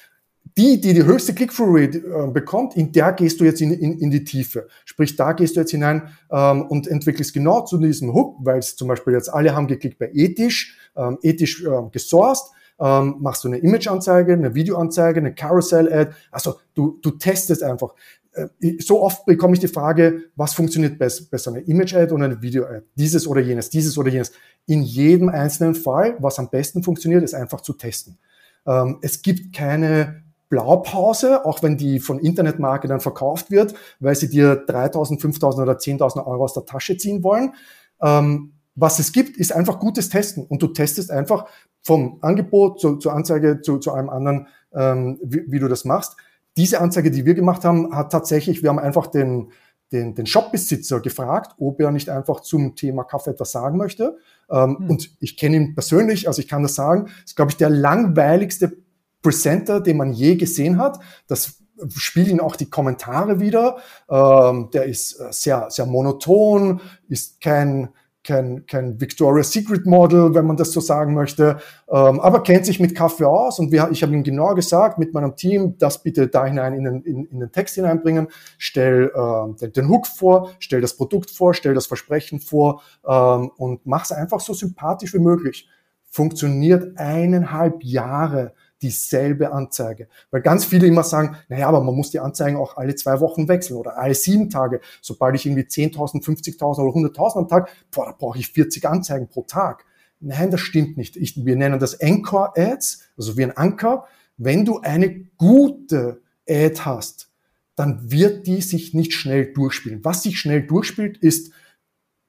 [0.58, 4.10] Die, die die höchste Click-Through-Rate äh, bekommt, in der gehst du jetzt in, in, in
[4.10, 4.68] die Tiefe.
[4.84, 8.76] Sprich, da gehst du jetzt hinein ähm, und entwickelst genau zu diesem Hook, weil es
[8.76, 13.48] zum Beispiel jetzt alle haben geklickt bei ethisch, ähm, ethisch ähm, gesourced, ähm, machst du
[13.48, 16.12] eine Image-Anzeige, eine Video-Anzeige, eine Carousel-Ad.
[16.30, 17.94] Also du, du testest einfach.
[18.32, 18.48] Äh,
[18.80, 22.84] so oft bekomme ich die Frage, was funktioniert besser, eine Image-Ad oder eine Video-Ad?
[22.94, 24.32] Dieses oder jenes, dieses oder jenes.
[24.66, 28.18] In jedem einzelnen Fall, was am besten funktioniert, ist einfach zu testen.
[28.66, 34.56] Ähm, es gibt keine Blaupause, auch wenn die von Internetmarketern verkauft wird, weil sie dir
[34.56, 37.54] 3000, 5000 oder 10.000 Euro aus der Tasche ziehen wollen.
[38.02, 41.46] Ähm, was es gibt, ist einfach gutes Testen und du testest einfach
[41.82, 46.16] vom Angebot zu, zur Anzeige zu, zu allem anderen, ähm, wie, wie du das machst
[46.56, 49.52] diese Anzeige, die wir gemacht haben, hat tatsächlich, wir haben einfach den,
[49.90, 54.18] den, den Shopbesitzer gefragt, ob er nicht einfach zum Thema Kaffee etwas sagen möchte.
[54.50, 54.90] Ähm, mhm.
[54.90, 57.70] Und ich kenne ihn persönlich, also ich kann das sagen, das ist, glaube ich, der
[57.70, 58.76] langweiligste
[59.22, 60.98] Presenter, den man je gesehen hat.
[61.26, 63.78] Das spiegeln auch die Kommentare wieder.
[64.10, 67.90] Ähm, der ist äh, sehr, sehr monoton, ist kein,
[68.24, 71.58] kein, kein Victoria's Secret Model, wenn man das so sagen möchte,
[71.88, 75.12] ähm, aber kennt sich mit Kaffee aus und wir, ich habe ihm genau gesagt, mit
[75.12, 79.58] meinem Team, das bitte da hinein in den, in, in den Text hineinbringen, stell äh,
[79.60, 84.04] den, den, Hook vor, stell das Produkt vor, stell das Versprechen vor ähm, und mach
[84.04, 85.68] es einfach so sympathisch wie möglich.
[86.04, 88.52] Funktioniert eineinhalb Jahre
[88.82, 90.08] dieselbe Anzeige.
[90.30, 93.48] Weil ganz viele immer sagen, naja, aber man muss die Anzeigen auch alle zwei Wochen
[93.48, 94.80] wechseln oder alle sieben Tage.
[95.00, 99.28] Sobald ich irgendwie 10.000, 50.000 oder 100.000 am Tag, boah, da brauche ich 40 Anzeigen
[99.28, 99.84] pro Tag.
[100.20, 101.16] Nein, das stimmt nicht.
[101.16, 104.06] Ich, wir nennen das Anchor Ads, also wie ein Anker.
[104.36, 107.30] Wenn du eine gute Ad hast,
[107.74, 110.04] dann wird die sich nicht schnell durchspielen.
[110.04, 111.52] Was sich schnell durchspielt, ist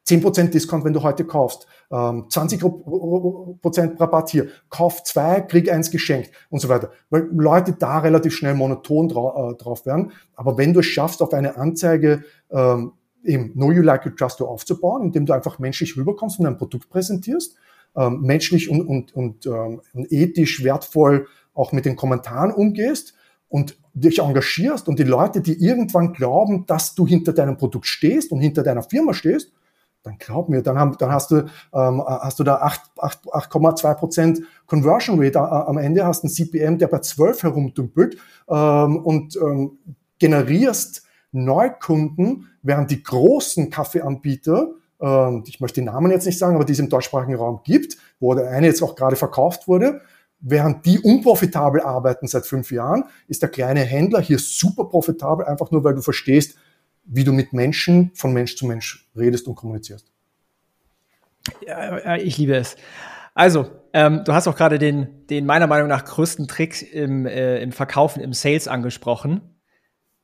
[0.08, 6.32] 10% Discount, wenn du heute kaufst, 20% ähm, Rabatt hier, kauf zwei, krieg eins geschenkt
[6.50, 6.92] und so weiter.
[7.10, 10.12] Weil Leute da relativ schnell monoton äh, drauf werden.
[10.36, 14.40] Aber wenn du es schaffst, auf eine Anzeige ähm, eben Know You Like You Trust
[14.40, 17.56] You aufzubauen, indem du einfach menschlich rüberkommst und ein Produkt präsentierst,
[17.96, 23.14] ähm, menschlich und, und, und, und ethisch wertvoll auch mit den Kommentaren umgehst
[23.50, 28.32] und dich engagierst und die Leute, die irgendwann glauben, dass du hinter deinem Produkt stehst
[28.32, 29.52] und hinter deiner Firma stehst,
[30.04, 32.62] dann glaub mir, dann, haben, dann hast du, ähm, hast du da
[32.98, 38.18] 8,2 Prozent Conversion Rate am Ende, hast einen CPM, der bei 12 herumdümpelt
[38.50, 39.78] ähm, und ähm,
[40.20, 46.66] generierst Neukunden, während die großen Kaffeeanbieter, ähm, ich möchte die Namen jetzt nicht sagen, aber
[46.66, 50.02] die es im deutschsprachigen Raum gibt, wo der eine jetzt auch gerade verkauft wurde,
[50.40, 55.72] während die unprofitabel arbeiten seit fünf Jahren, ist der kleine Händler hier super profitabel, einfach
[55.72, 56.58] nur weil du verstehst,
[57.06, 60.12] wie du mit Menschen von Mensch zu Mensch redest und kommunizierst.
[61.68, 62.76] Ja, ich liebe es.
[63.34, 67.60] Also, ähm, du hast auch gerade den, den meiner Meinung nach größten Trick im, äh,
[67.62, 69.42] im Verkaufen, im Sales angesprochen.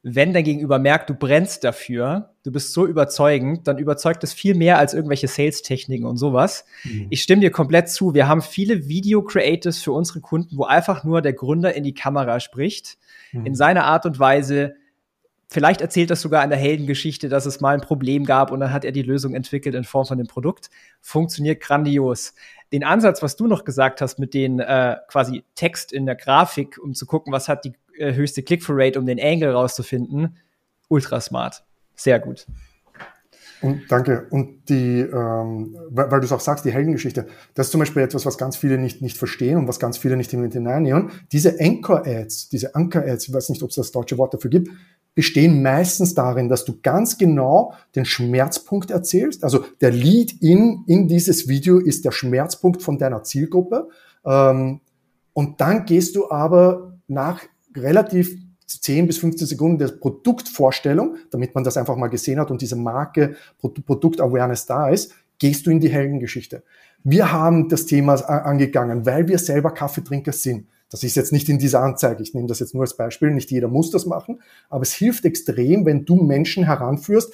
[0.02, 4.56] Wenn dein Gegenüber merkt, du brennst dafür, du bist so überzeugend, dann überzeugt es viel
[4.56, 6.64] mehr als irgendwelche Sales-Techniken und sowas.
[6.86, 7.08] Mhm.
[7.10, 8.14] Ich stimme dir komplett zu.
[8.14, 12.40] Wir haben viele Video-Creatives für unsere Kunden, wo einfach nur der Gründer in die Kamera
[12.40, 12.98] spricht,
[13.34, 13.46] mhm.
[13.48, 14.76] in seiner Art und Weise,
[15.52, 18.72] Vielleicht erzählt das sogar in der Heldengeschichte, dass es mal ein Problem gab und dann
[18.72, 20.70] hat er die Lösung entwickelt in Form von dem Produkt.
[21.02, 22.36] Funktioniert grandios.
[22.72, 26.78] Den Ansatz, was du noch gesagt hast mit den äh, quasi Text in der Grafik,
[26.78, 30.38] um zu gucken, was hat die äh, höchste Click-through-Rate, um den Angle rauszufinden,
[30.88, 31.64] ultra smart.
[31.96, 32.46] Sehr gut.
[33.62, 34.28] Und danke.
[34.30, 38.04] Und die, ähm, weil, weil du es auch sagst, die Heldengeschichte, das ist zum Beispiel
[38.04, 41.10] etwas, was ganz viele nicht, nicht verstehen und was ganz viele nicht hineinnehmen.
[41.32, 44.70] Diese Anchor-Ads, diese Anchor-Ads, ich weiß nicht, ob es das deutsche Wort dafür gibt,
[45.16, 49.44] bestehen meistens darin, dass du ganz genau den Schmerzpunkt erzählst.
[49.44, 53.90] Also der Lead-in in dieses Video ist der Schmerzpunkt von deiner Zielgruppe.
[54.26, 54.82] Ähm,
[55.34, 57.42] und dann gehst du aber nach
[57.76, 62.62] relativ 10 bis 15 Sekunden der Produktvorstellung, damit man das einfach mal gesehen hat und
[62.62, 66.64] diese Marke, Produkt-Awareness da ist, gehst du in die Heldengeschichte.
[67.04, 70.68] Wir haben das Thema angegangen, weil wir selber Kaffeetrinker sind.
[70.90, 72.24] Das ist jetzt nicht in dieser Anzeige.
[72.24, 73.32] Ich nehme das jetzt nur als Beispiel.
[73.32, 74.42] Nicht jeder muss das machen.
[74.70, 77.32] Aber es hilft extrem, wenn du Menschen heranführst.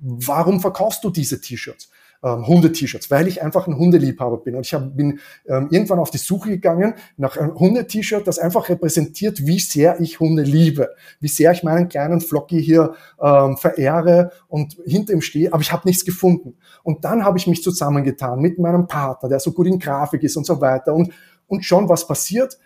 [0.00, 1.90] Warum verkaufst du diese T-Shirts?
[2.20, 4.56] Ähm, Hunde-T-Shirts, weil ich einfach ein Hundeliebhaber bin.
[4.56, 8.68] Und ich hab, bin ähm, irgendwann auf die Suche gegangen nach einem Hunde-T-Shirt, das einfach
[8.68, 14.32] repräsentiert, wie sehr ich Hunde liebe, wie sehr ich meinen kleinen Flocky hier ähm, verehre
[14.48, 16.56] und hinter ihm stehe, aber ich habe nichts gefunden.
[16.82, 20.36] Und dann habe ich mich zusammengetan mit meinem Partner, der so gut in Grafik ist
[20.36, 20.94] und so weiter.
[20.94, 21.12] Und,
[21.46, 22.58] und schon was passiert,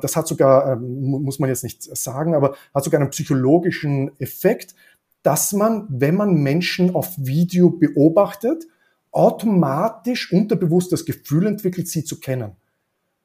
[0.00, 4.74] das hat sogar, ähm, muss man jetzt nicht sagen, aber hat sogar einen psychologischen Effekt,
[5.22, 8.66] dass man, wenn man Menschen auf Video beobachtet,
[9.10, 12.52] automatisch unterbewusst das Gefühl entwickelt, sie zu kennen.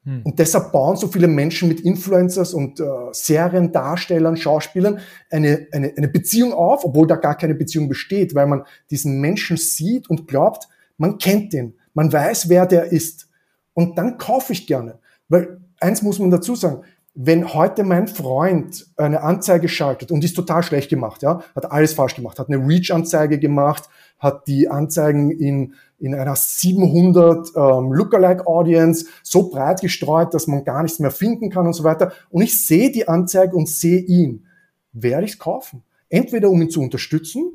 [0.04, 0.22] Hm.
[0.24, 4.98] Und deshalb bauen so viele Menschen mit Influencers und äh, Seriendarstellern, Schauspielern
[5.30, 9.56] eine, eine, eine Beziehung auf, obwohl da gar keine Beziehung besteht, weil man diesen Menschen
[9.56, 13.28] sieht und glaubt, man kennt den, man weiß, wer der ist.
[13.74, 14.98] Und dann kaufe ich gerne.
[15.28, 16.82] Weil eins muss man dazu sagen,
[17.14, 21.70] wenn heute mein Freund eine Anzeige schaltet und die ist total schlecht gemacht, ja, hat
[21.70, 27.92] alles falsch gemacht, hat eine Reach-Anzeige gemacht, hat die Anzeigen in, in einer 700 ähm,
[27.92, 32.12] Lookalike-Audience so breit gestreut, dass man gar nichts mehr finden kann und so weiter.
[32.30, 34.46] Und ich sehe die Anzeige und sehe ihn.
[34.92, 35.82] Werde ich es kaufen?
[36.08, 37.52] Entweder um ihn zu unterstützen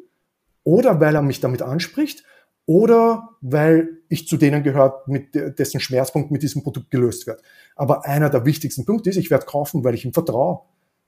[0.64, 2.24] oder weil er mich damit anspricht
[2.68, 7.42] oder weil ich zu denen gehört, mit dessen Schmerzpunkt mit diesem Produkt gelöst wird.
[7.76, 10.60] Aber einer der wichtigsten Punkte ist, ich werde kaufen, weil ich ihm vertraue.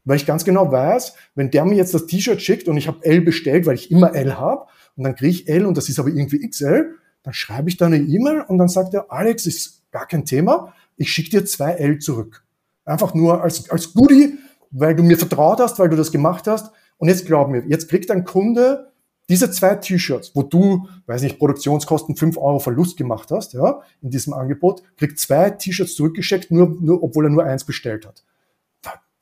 [0.05, 3.03] Weil ich ganz genau weiß, wenn der mir jetzt das T-Shirt schickt und ich habe
[3.03, 5.99] L bestellt, weil ich immer L habe, und dann kriege ich L und das ist
[5.99, 9.83] aber irgendwie XL, dann schreibe ich da eine E-Mail und dann sagt er, Alex, ist
[9.91, 12.43] gar kein Thema, ich schicke dir zwei L zurück.
[12.85, 14.37] Einfach nur als, als Goodie,
[14.71, 16.71] weil du mir vertraut hast, weil du das gemacht hast.
[16.97, 18.88] Und jetzt glaub mir, jetzt kriegt ein Kunde
[19.29, 24.09] diese zwei T-Shirts, wo du, weiß nicht, Produktionskosten fünf Euro Verlust gemacht hast, ja, in
[24.09, 28.23] diesem Angebot, kriegt zwei T-Shirts zurückgeschickt, nur, nur, obwohl er nur eins bestellt hat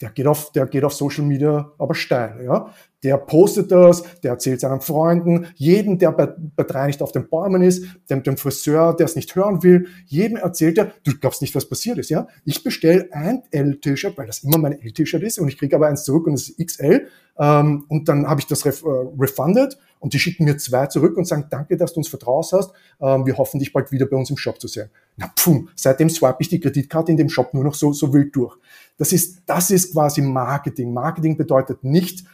[0.01, 2.73] der geht auf, der geht auf Social Media aber steil, ja.
[3.03, 7.29] Der postet das, der erzählt seinen Freunden, jeden, der bei, bei drei nicht auf den
[7.29, 11.41] Bäumen ist, dem, dem Friseur, der es nicht hören will, jedem erzählt er, du glaubst
[11.41, 12.27] nicht, was passiert ist, ja.
[12.45, 16.03] Ich bestelle ein L-T-Shirt, weil das immer mein L-T-Shirt ist und ich kriege aber eins
[16.03, 17.07] zurück und es ist XL
[17.39, 18.87] ähm, und dann habe ich das ref, äh,
[19.19, 22.71] refunded und die schicken mir zwei zurück und sagen, danke, dass du uns vertraust hast,
[22.99, 24.89] ähm, wir hoffen, dich bald wieder bei uns im Shop zu sehen.
[25.15, 28.35] Na, pfum, seitdem swipe ich die Kreditkarte in dem Shop nur noch so, so wild
[28.35, 28.57] durch.
[28.97, 30.93] Das ist, das ist quasi Marketing.
[30.93, 32.25] Marketing bedeutet nicht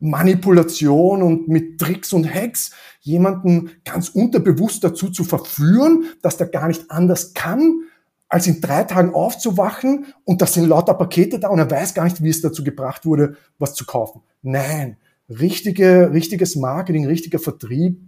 [0.00, 6.68] Manipulation und mit Tricks und Hacks jemanden ganz unterbewusst dazu zu verführen, dass der gar
[6.68, 7.82] nicht anders kann,
[8.28, 12.04] als in drei Tagen aufzuwachen und das sind lauter Pakete da und er weiß gar
[12.04, 14.22] nicht, wie es dazu gebracht wurde, was zu kaufen.
[14.42, 18.00] Nein, richtige, richtiges Marketing, richtiger Vertrieb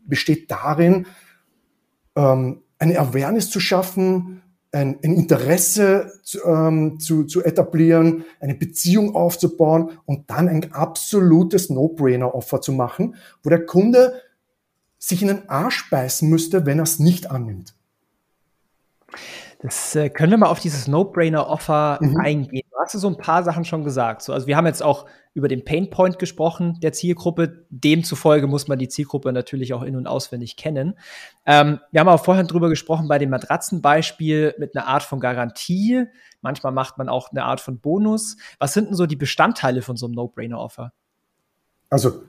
[0.00, 1.06] besteht darin,
[2.16, 9.14] ähm, eine Awareness zu schaffen, ein, ein Interesse zu, ähm, zu, zu etablieren, eine Beziehung
[9.14, 14.20] aufzubauen und dann ein absolutes No-Brainer-Offer zu machen, wo der Kunde
[14.98, 17.74] sich in den Arsch beißen müsste, wenn er es nicht annimmt.
[19.60, 22.16] Das äh, können wir mal auf dieses No-Brainer-Offer mhm.
[22.18, 22.68] eingehen.
[22.70, 24.22] Du hast so ein paar Sachen schon gesagt.
[24.22, 27.66] So, also wir haben jetzt auch über den Painpoint gesprochen der Zielgruppe.
[27.70, 30.94] Demzufolge muss man die Zielgruppe natürlich auch in- und auswendig kennen.
[31.44, 36.04] Ähm, wir haben auch vorhin drüber gesprochen bei dem Matratzenbeispiel mit einer Art von Garantie.
[36.40, 38.36] Manchmal macht man auch eine Art von Bonus.
[38.60, 40.92] Was sind denn so die Bestandteile von so einem No-Brainer-Offer?
[41.90, 42.22] Also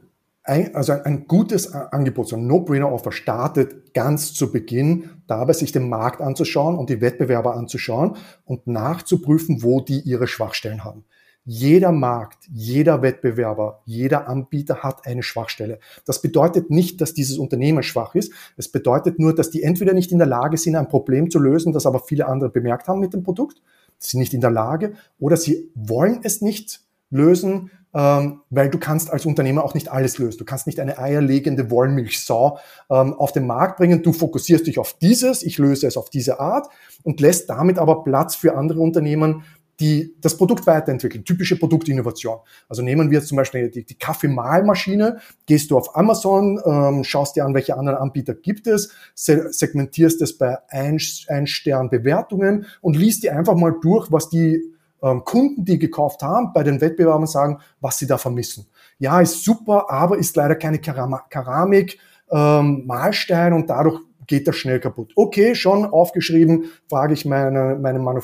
[0.44, 5.90] ein, also ein gutes Angebot, so ein No-Brainer-Offer startet ganz zu Beginn dabei, sich den
[5.90, 11.06] Markt anzuschauen und die Wettbewerber anzuschauen und nachzuprüfen, wo die ihre Schwachstellen haben.
[11.46, 15.80] Jeder Markt, jeder Wettbewerber, jeder Anbieter hat eine Schwachstelle.
[16.06, 18.32] Das bedeutet nicht, dass dieses Unternehmen schwach ist.
[18.56, 21.74] Es bedeutet nur, dass die entweder nicht in der Lage sind, ein Problem zu lösen,
[21.74, 23.62] das aber viele andere bemerkt haben mit dem Produkt.
[23.98, 28.78] Sie sind nicht in der Lage oder sie wollen es nicht lösen, ähm, weil du
[28.78, 30.38] kannst als Unternehmer auch nicht alles lösen.
[30.38, 34.04] Du kannst nicht eine eierlegende Wollmilchsau ähm, auf den Markt bringen.
[34.04, 36.68] Du fokussierst dich auf dieses, ich löse es auf diese Art
[37.04, 39.44] und lässt damit aber Platz für andere Unternehmen,
[39.80, 41.24] die das Produkt weiterentwickeln.
[41.24, 42.40] Typische Produktinnovation.
[42.68, 47.36] Also nehmen wir jetzt zum Beispiel die, die Kaffeemahlmaschine, gehst du auf Amazon, ähm, schaust
[47.36, 52.98] dir an, welche anderen Anbieter gibt es, segmentierst es bei ein, ein Stern Bewertungen und
[52.98, 54.62] liest dir einfach mal durch, was die
[55.02, 58.68] ähm, Kunden, die gekauft haben, bei den Wettbewerbern sagen, was sie da vermissen.
[58.98, 62.00] ja, ist super, aber ist leider keine Keramik,
[62.32, 65.12] ähm, Mahlstein und dadurch geht das schnell kaputt.
[65.16, 68.22] Okay, schon aufgeschrieben, frage ich meine, meine äh,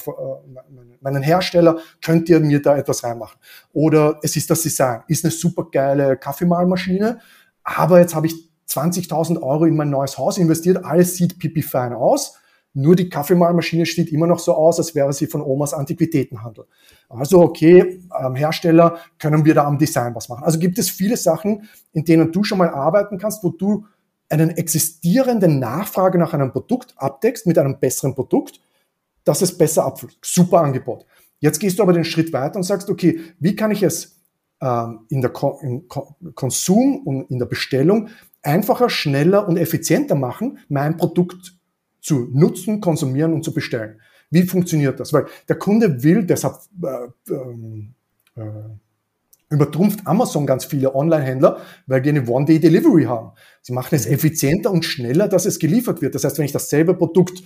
[1.01, 3.39] meinen Hersteller, könnt ihr mir da etwas reinmachen?
[3.73, 7.19] Oder es ist das Design, ist eine super geile Kaffeemahlmaschine,
[7.63, 8.35] aber jetzt habe ich
[8.69, 12.37] 20.000 Euro in mein neues Haus investiert, alles sieht pipi fein aus,
[12.75, 16.65] nur die Kaffeemahlmaschine steht immer noch so aus, als wäre sie von Omas Antiquitätenhandel.
[17.07, 20.43] Also okay, ähm, Hersteller, können wir da am Design was machen.
[20.43, 23.85] Also gibt es viele Sachen, in denen du schon mal arbeiten kannst, wo du
[24.27, 28.59] einen existierenden Nachfrage nach einem Produkt abdeckst mit einem besseren Produkt,
[29.23, 30.17] dass es besser abfüllt.
[30.21, 31.05] Super Angebot.
[31.39, 34.19] Jetzt gehst du aber den Schritt weiter und sagst, okay, wie kann ich es
[34.61, 38.09] ähm, in der Ko im Ko Konsum und in der Bestellung
[38.41, 41.55] einfacher, schneller und effizienter machen, mein Produkt
[42.05, 43.99] zu nutzen, konsumieren und zu bestellen.
[44.29, 45.11] Wie funktioniert das?
[45.11, 47.31] Weil der Kunde will, deshalb äh,
[48.39, 48.43] äh,
[49.49, 53.31] übertrumpft Amazon ganz viele Online-Händler, weil die eine One-Day-Delivery haben.
[53.63, 56.13] Sie machen es effizienter und schneller, dass es geliefert wird.
[56.13, 57.41] Das heißt, wenn ich dasselbe Produkt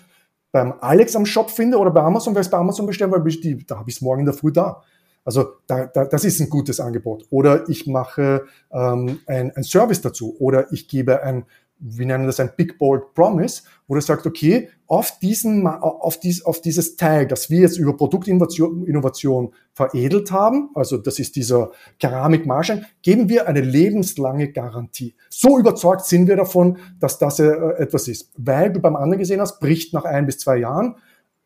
[0.51, 3.65] beim Alex am Shop finde oder bei Amazon, weil es bei Amazon bestellen, weil die,
[3.65, 4.83] da habe ich es morgen in der Früh da.
[5.23, 7.25] Also da, da, das ist ein gutes Angebot.
[7.29, 10.35] Oder ich mache ähm, ein, ein Service dazu.
[10.39, 11.45] Oder ich gebe ein
[11.79, 16.43] wir nennen das ein Big Bold Promise, wo du sagst, okay, auf diesen, auf, dies,
[16.43, 21.71] auf dieses Teil, das wir jetzt über Produktinnovation Innovation veredelt haben, also das ist dieser
[21.99, 25.15] Keramikmarschein, geben wir eine lebenslange Garantie.
[25.29, 28.31] So überzeugt sind wir davon, dass das äh, etwas ist.
[28.37, 30.95] Weil du beim anderen gesehen hast, bricht nach ein bis zwei Jahren.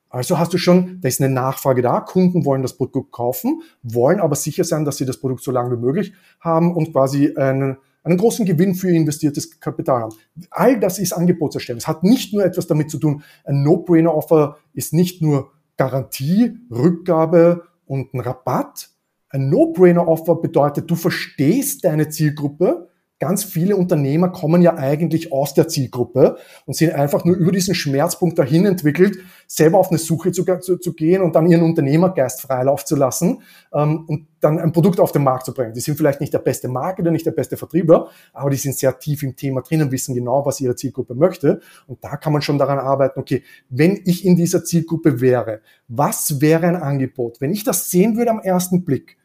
[0.09, 4.19] Also hast du schon, da ist eine Nachfrage da, Kunden wollen das Produkt kaufen, wollen
[4.19, 7.77] aber sicher sein, dass sie das Produkt so lange wie möglich haben und quasi einen
[8.03, 10.15] einen großen Gewinn für ihr investiertes Kapital haben.
[10.49, 11.79] All das ist Angebotserstellung.
[11.79, 17.63] Es hat nicht nur etwas damit zu tun, ein No-Brainer-Offer ist nicht nur Garantie, Rückgabe
[17.85, 18.89] und ein Rabatt.
[19.29, 22.89] Ein No-Brainer-Offer bedeutet, du verstehst deine Zielgruppe,
[23.23, 27.73] ganz viele Unternehmer kommen ja eigentlich aus der Zielgruppe und sind einfach nur über diesen
[27.73, 32.41] Schmerzpunkt dahin entwickelt, selber auf eine Suche zu, zu, zu gehen und dann ihren Unternehmergeist
[32.41, 33.41] freilauf zu lassen
[33.73, 35.73] ähm, und dann ein Produkt auf den Markt zu bringen.
[35.73, 38.99] Die sind vielleicht nicht der beste Marketer, nicht der beste Vertriebler, aber die sind sehr
[38.99, 41.61] tief im Thema drinnen, wissen genau, was ihre Zielgruppe möchte.
[41.87, 46.41] Und da kann man schon daran arbeiten, okay, wenn ich in dieser Zielgruppe wäre, was
[46.41, 47.39] wäre ein Angebot?
[47.39, 49.15] Wenn ich das sehen würde am ersten Blick,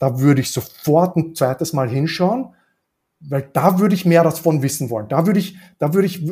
[0.00, 2.48] da würde ich sofort ein zweites Mal hinschauen
[3.28, 5.08] weil da würde ich mehr davon wissen wollen.
[5.08, 6.26] Da würde ich, da würde ich,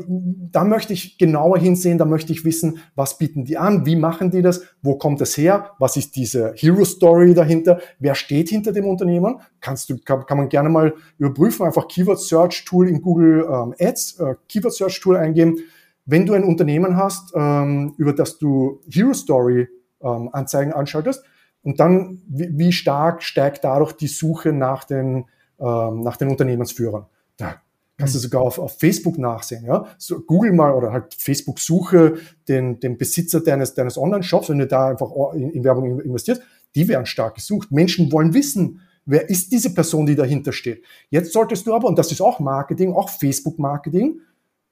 [0.50, 4.30] da möchte ich genauer hinsehen, da möchte ich wissen, was bieten die an, wie machen
[4.30, 8.72] die das, wo kommt es her, was ist diese Hero Story dahinter, wer steht hinter
[8.72, 13.00] dem Unternehmen, kannst du, kann, kann man gerne mal überprüfen, einfach Keyword Search Tool in
[13.00, 15.58] Google ähm, Ads, äh, Keyword Search Tool eingeben.
[16.04, 19.68] Wenn du ein Unternehmen hast, ähm, über das du Hero Story
[20.02, 21.24] ähm, Anzeigen anschaltest,
[21.64, 25.26] und dann, wie, wie stark steigt dadurch die Suche nach den
[25.58, 27.06] ähm, nach den Unternehmensführern.
[27.36, 27.56] Da
[27.98, 28.22] kannst du mhm.
[28.22, 29.64] sogar auf, auf Facebook nachsehen.
[29.64, 29.86] Ja?
[29.98, 32.16] So, Google mal oder halt Facebook suche
[32.48, 36.42] den, den Besitzer deines, deines Online-Shops, wenn du da einfach in, in Werbung investierst,
[36.74, 37.70] die werden stark gesucht.
[37.70, 40.84] Menschen wollen wissen, wer ist diese Person, die dahinter steht.
[41.10, 44.20] Jetzt solltest du aber, und das ist auch Marketing, auch Facebook-Marketing,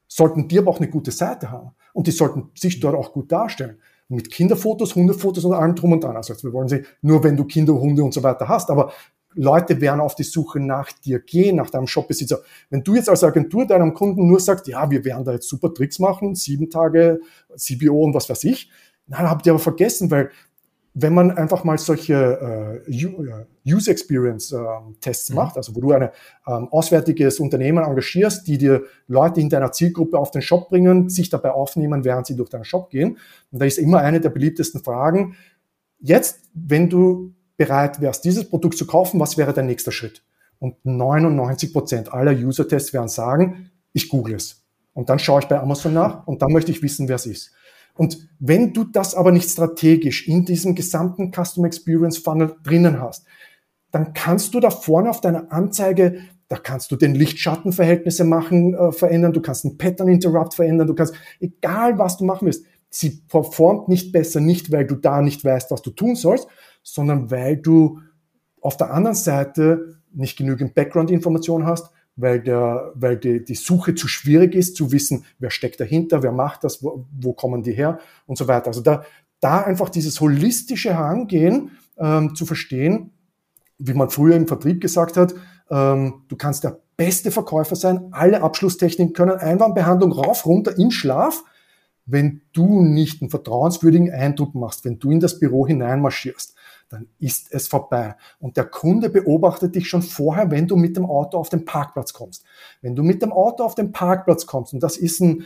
[0.08, 1.70] sollten die aber auch eine gute Seite haben.
[1.92, 3.78] Und die sollten sich dort auch gut darstellen.
[4.08, 6.16] Mit Kinderfotos, Hundefotos und allem drum und dran.
[6.16, 8.70] Also wir wollen sie nur, wenn du Kinder, Hunde und so weiter hast.
[8.70, 8.92] Aber
[9.34, 12.40] Leute werden auf die Suche nach dir gehen, nach deinem Shopbesitzer.
[12.68, 15.72] Wenn du jetzt als Agentur deinem Kunden nur sagst, ja, wir werden da jetzt super
[15.72, 17.20] Tricks machen, sieben Tage
[17.56, 18.70] CBO und was weiß ich,
[19.06, 20.30] dann habt ihr aber vergessen, weil
[20.92, 24.58] wenn man einfach mal solche äh, äh User Experience äh,
[25.00, 25.36] Tests mhm.
[25.36, 26.10] macht, also wo du ein
[26.48, 31.30] ähm, auswärtiges Unternehmen engagierst, die dir Leute in deiner Zielgruppe auf den Shop bringen, sich
[31.30, 33.18] dabei aufnehmen, während sie durch deinen Shop gehen.
[33.52, 35.36] Und da ist immer eine der beliebtesten Fragen.
[36.00, 40.22] Jetzt, wenn du bereit wärst, dieses Produkt zu kaufen, was wäre dein nächster Schritt?
[40.60, 44.64] Und 99 Prozent aller User-Tests werden sagen, ich google es.
[44.94, 47.52] Und dann schaue ich bei Amazon nach und dann möchte ich wissen, wer es ist.
[47.98, 53.26] Und wenn du das aber nicht strategisch in diesem gesamten Custom Experience Funnel drinnen hast,
[53.90, 58.90] dann kannst du da vorne auf deiner Anzeige, da kannst du den Licht-Schatten-Verhältnisse machen, äh,
[58.90, 63.22] verändern, du kannst einen Pattern Interrupt verändern, du kannst, egal was du machen willst, sie
[63.28, 66.48] performt nicht besser, nicht weil du da nicht weißt, was du tun sollst,
[66.82, 68.00] sondern weil du
[68.60, 74.08] auf der anderen Seite nicht genügend Background-Information hast, weil, der, weil die, die Suche zu
[74.08, 77.98] schwierig ist, zu wissen, wer steckt dahinter, wer macht das, wo, wo kommen die her
[78.26, 78.68] und so weiter.
[78.68, 79.04] Also da,
[79.40, 83.12] da einfach dieses holistische Herangehen ähm, zu verstehen,
[83.78, 85.34] wie man früher im Vertrieb gesagt hat,
[85.70, 91.44] ähm, du kannst der beste Verkäufer sein, alle Abschlusstechniken können, Einwandbehandlung rauf, runter, in Schlaf,
[92.04, 96.54] wenn du nicht einen vertrauenswürdigen Eindruck machst, wenn du in das Büro hineinmarschierst,
[96.90, 98.16] dann ist es vorbei.
[98.40, 102.12] Und der Kunde beobachtet dich schon vorher, wenn du mit dem Auto auf den Parkplatz
[102.12, 102.44] kommst.
[102.82, 105.44] Wenn du mit dem Auto auf den Parkplatz kommst, und das ist ein,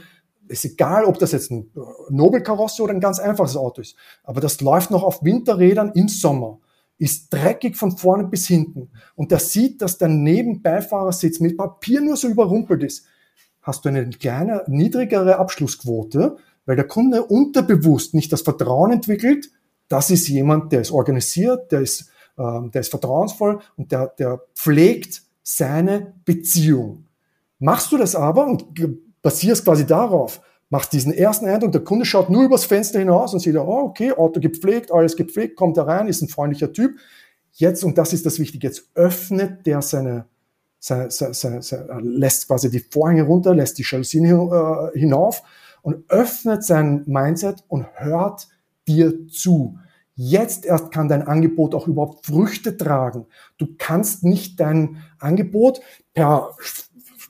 [0.48, 1.70] ist egal, ob das jetzt ein
[2.08, 6.60] Nobelkarosse oder ein ganz einfaches Auto ist, aber das läuft noch auf Winterrädern im Sommer,
[6.96, 12.16] ist dreckig von vorne bis hinten und der sieht, dass der Nebenbeifahrersitz mit Papier nur
[12.16, 13.06] so überrumpelt ist,
[13.60, 16.36] hast du eine kleine, niedrigere Abschlussquote,
[16.66, 19.50] weil der Kunde unterbewusst nicht das Vertrauen entwickelt,
[19.88, 24.40] das ist jemand, der ist organisiert, der ist, ähm, der ist vertrauensvoll und der, der
[24.54, 27.06] pflegt seine Beziehung.
[27.58, 28.66] Machst du das aber und
[29.22, 33.40] basierst quasi darauf, machst diesen ersten Eindruck, der Kunde schaut nur übers Fenster hinaus und
[33.40, 36.96] sieht, oh, okay, Auto gepflegt, alles gepflegt, kommt da rein, ist ein freundlicher Typ.
[37.52, 40.26] Jetzt, und das ist das Wichtige, jetzt öffnet der seine,
[40.80, 45.42] seine, seine, seine, seine lässt quasi die Vorhänge runter, lässt die Jalousien äh, hinauf
[45.82, 48.48] und öffnet sein Mindset und hört
[48.86, 49.78] dir zu.
[50.16, 53.26] Jetzt erst kann dein Angebot auch überhaupt Früchte tragen.
[53.58, 55.80] Du kannst nicht dein Angebot
[56.12, 56.50] per,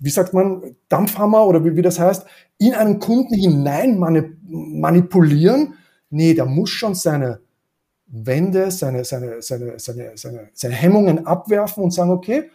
[0.01, 2.27] wie sagt man, Dampfhammer oder wie, wie das heißt,
[2.59, 5.75] in einen Kunden hinein manipulieren.
[6.11, 7.41] Nee, der muss schon seine
[8.07, 12.51] Wände, seine, seine, seine, seine, seine, seine Hemmungen abwerfen und sagen, okay,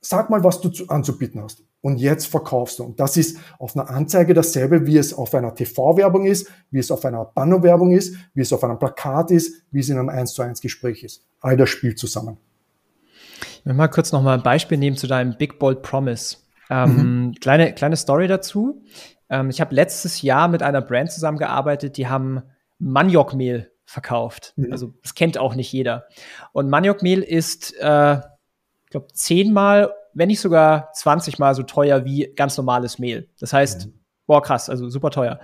[0.00, 2.84] sag mal, was du anzubieten hast und jetzt verkaufst du.
[2.84, 6.90] Und das ist auf einer Anzeige dasselbe, wie es auf einer TV-Werbung ist, wie es
[6.90, 10.34] auf einer Banner-Werbung ist, wie es auf einem Plakat ist, wie es in einem 1
[10.34, 11.24] zu 1 Gespräch ist.
[11.40, 12.38] All das spielt zusammen.
[13.60, 16.38] Ich will mal kurz noch mal ein Beispiel nehmen zu deinem Big Bold Promise.
[16.70, 17.34] Ähm, mhm.
[17.34, 18.82] kleine, kleine Story dazu.
[19.30, 22.42] Ähm, ich habe letztes Jahr mit einer Brand zusammengearbeitet, die haben
[22.78, 24.52] Maniokmehl verkauft.
[24.56, 24.72] Mhm.
[24.72, 26.06] Also das kennt auch nicht jeder.
[26.52, 32.32] Und Maniokmehl ist, äh, ich glaube, zehnmal wenn nicht sogar 20 Mal so teuer wie
[32.36, 33.28] ganz normales Mehl.
[33.38, 34.00] Das heißt, mhm.
[34.26, 35.40] boah, krass, also super teuer.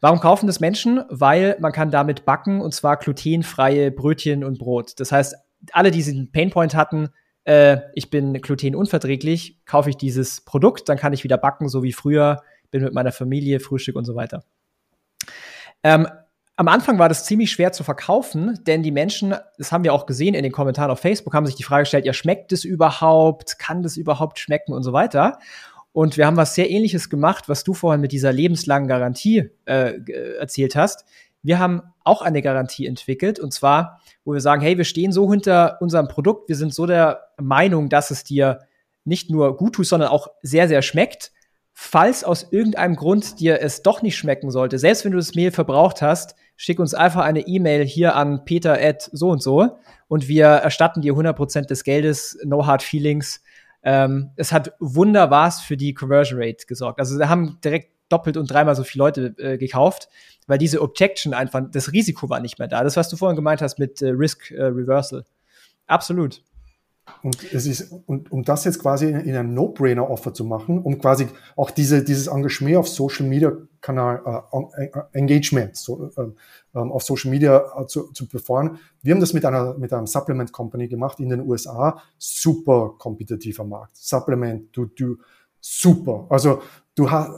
[0.00, 1.02] Warum kaufen das Menschen?
[1.08, 4.98] Weil man kann damit backen und zwar glutenfreie Brötchen und Brot.
[4.98, 5.36] Das heißt,
[5.72, 7.10] alle, die diesen Painpoint hatten,
[7.44, 11.92] äh, ich bin glutenunverträglich, kaufe ich dieses Produkt, dann kann ich wieder backen, so wie
[11.92, 14.44] früher, bin mit meiner Familie, Frühstück und so weiter.
[15.82, 16.06] Ähm,
[16.60, 20.04] am Anfang war das ziemlich schwer zu verkaufen, denn die Menschen, das haben wir auch
[20.04, 23.58] gesehen in den Kommentaren auf Facebook, haben sich die Frage gestellt, ja, schmeckt es überhaupt?
[23.58, 25.38] Kann das überhaupt schmecken und so weiter?
[25.92, 29.94] Und wir haben was sehr ähnliches gemacht, was du vorhin mit dieser lebenslangen Garantie äh,
[30.38, 31.06] erzählt hast.
[31.42, 35.30] Wir haben auch eine Garantie entwickelt und zwar, wo wir sagen, hey, wir stehen so
[35.30, 38.58] hinter unserem Produkt, wir sind so der Meinung, dass es dir
[39.06, 41.32] nicht nur gut tut, sondern auch sehr, sehr schmeckt.
[41.82, 45.50] Falls aus irgendeinem Grund dir es doch nicht schmecken sollte, selbst wenn du das Mehl
[45.50, 50.28] verbraucht hast, schick uns einfach eine E-Mail hier an peter at so und so und
[50.28, 53.42] wir erstatten dir 100% des Geldes, no hard feelings.
[53.82, 57.00] Ähm, es hat wunderbar für die Conversion Rate gesorgt.
[57.00, 60.10] Also wir haben direkt doppelt und dreimal so viele Leute äh, gekauft,
[60.46, 62.84] weil diese Objection einfach, das Risiko war nicht mehr da.
[62.84, 65.24] Das, was du vorhin gemeint hast mit äh, Risk äh, Reversal.
[65.86, 66.42] Absolut.
[67.22, 70.98] Und es ist, und um das jetzt quasi in, in einem No-Brainer-Offer zu machen, um
[70.98, 77.02] quasi auch diese, dieses Engagement auf Social Media Kanal, äh, äh Engagement so, äh, auf
[77.02, 78.78] Social Media äh, zu, zu performen.
[79.02, 82.02] Wir haben das mit einer, mit einem Supplement Company gemacht in den USA.
[82.18, 83.96] Super kompetitiver Markt.
[83.96, 85.16] Supplement, du, du,
[85.60, 86.26] super.
[86.30, 86.62] Also
[86.94, 87.30] du hast,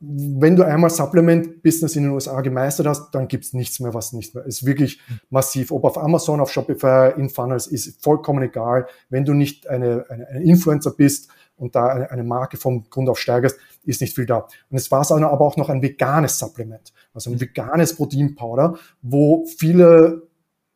[0.00, 4.34] wenn du einmal Supplement-Business in den USA gemeistert hast, dann gibt's nichts mehr, was nicht
[4.34, 4.66] mehr ist.
[4.66, 5.00] Wirklich
[5.30, 5.70] massiv.
[5.70, 8.86] Ob auf Amazon, auf Shopify, in Funnels, ist vollkommen egal.
[9.08, 13.08] Wenn du nicht eine, eine, ein Influencer bist und da eine, eine Marke vom Grund
[13.08, 14.48] auf steigerst, ist nicht viel da.
[14.70, 20.22] Und es war aber auch noch ein veganes Supplement, also ein veganes Proteinpowder, wo viele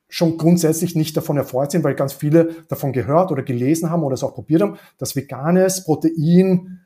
[0.08, 4.14] schon grundsätzlich nicht davon erfreut sind, weil ganz viele davon gehört oder gelesen haben oder
[4.14, 6.79] es auch probiert haben, dass veganes Protein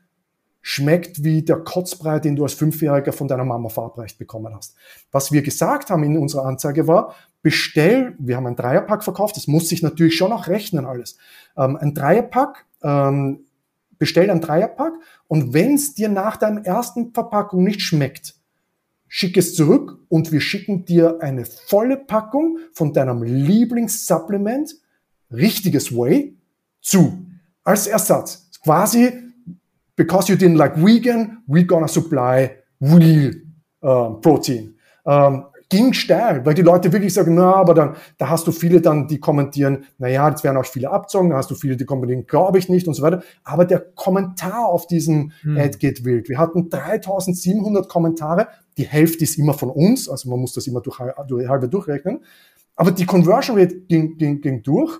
[0.67, 4.73] schmeckt wie der Kotzbrei, den du als Fünfjähriger von deiner Mama verabreicht bekommen hast.
[5.11, 7.13] Was wir gesagt haben in unserer Anzeige war,
[7.43, 11.17] bestell, wir haben ein Dreierpack verkauft, das muss sich natürlich schon auch rechnen alles.
[11.55, 13.41] Ähm, ein Dreierpack, ähm,
[13.99, 14.93] bestell ein Dreierpack
[15.27, 18.33] und wenn es dir nach deinem ersten Verpackung nicht schmeckt,
[19.07, 24.77] schick es zurück und wir schicken dir eine volle Packung von deinem Lieblingssupplement,
[25.29, 26.35] richtiges Way,
[26.81, 27.23] zu.
[27.63, 28.49] Als Ersatz.
[28.63, 29.24] Quasi
[29.95, 33.33] because you didn't like vegan, we're gonna supply real
[33.83, 34.75] uh, protein.
[35.03, 38.81] Um, ging steil, weil die Leute wirklich sagen, na, aber dann, da hast du viele
[38.81, 41.85] dann, die kommentieren, na ja, jetzt werden auch viele abzogen, da hast du viele, die
[41.85, 43.23] kommentieren, glaube ich nicht und so weiter.
[43.43, 45.57] Aber der Kommentar auf diesem hm.
[45.57, 46.29] Ad geht wild.
[46.29, 50.81] Wir hatten 3700 Kommentare, die Hälfte ist immer von uns, also man muss das immer
[50.81, 52.23] durch, durch halbe durchrechnen.
[52.75, 54.99] Aber die Conversion Rate ging, ging, ging durch,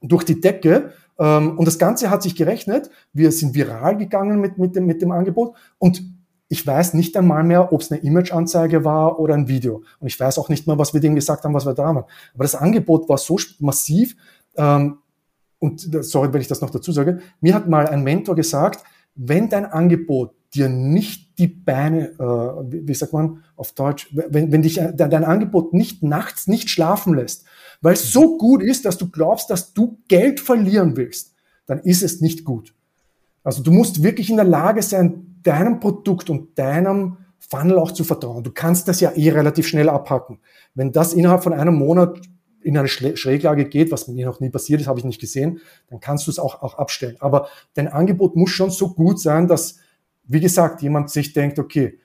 [0.00, 2.90] durch die Decke ähm, und das Ganze hat sich gerechnet.
[3.12, 5.56] Wir sind viral gegangen mit, mit, dem, mit dem Angebot.
[5.78, 6.02] Und
[6.48, 9.82] ich weiß nicht einmal mehr, ob es eine Image-Anzeige war oder ein Video.
[10.00, 12.04] Und ich weiß auch nicht mehr, was wir denen gesagt haben, was wir da haben.
[12.34, 14.16] Aber das Angebot war so massiv.
[14.56, 14.98] Ähm,
[15.58, 17.20] und sorry, wenn ich das noch dazu sage.
[17.40, 22.94] Mir hat mal ein Mentor gesagt, wenn dein Angebot dir nicht die Beine, äh, wie,
[22.94, 27.44] sagt man auf Deutsch, wenn, wenn dich dein Angebot nicht nachts nicht schlafen lässt,
[27.80, 31.34] weil es so gut ist, dass du glaubst, dass du Geld verlieren willst,
[31.66, 32.74] dann ist es nicht gut.
[33.44, 38.04] Also du musst wirklich in der Lage sein, deinem Produkt und deinem Funnel auch zu
[38.04, 38.44] vertrauen.
[38.44, 40.38] Du kannst das ja eh relativ schnell abhacken.
[40.74, 42.20] Wenn das innerhalb von einem Monat
[42.60, 46.00] in eine Schräglage geht, was mir noch nie passiert ist, habe ich nicht gesehen, dann
[46.00, 47.16] kannst du es auch, auch abstellen.
[47.20, 49.78] Aber dein Angebot muss schon so gut sein, dass,
[50.24, 52.00] wie gesagt, jemand sich denkt, okay,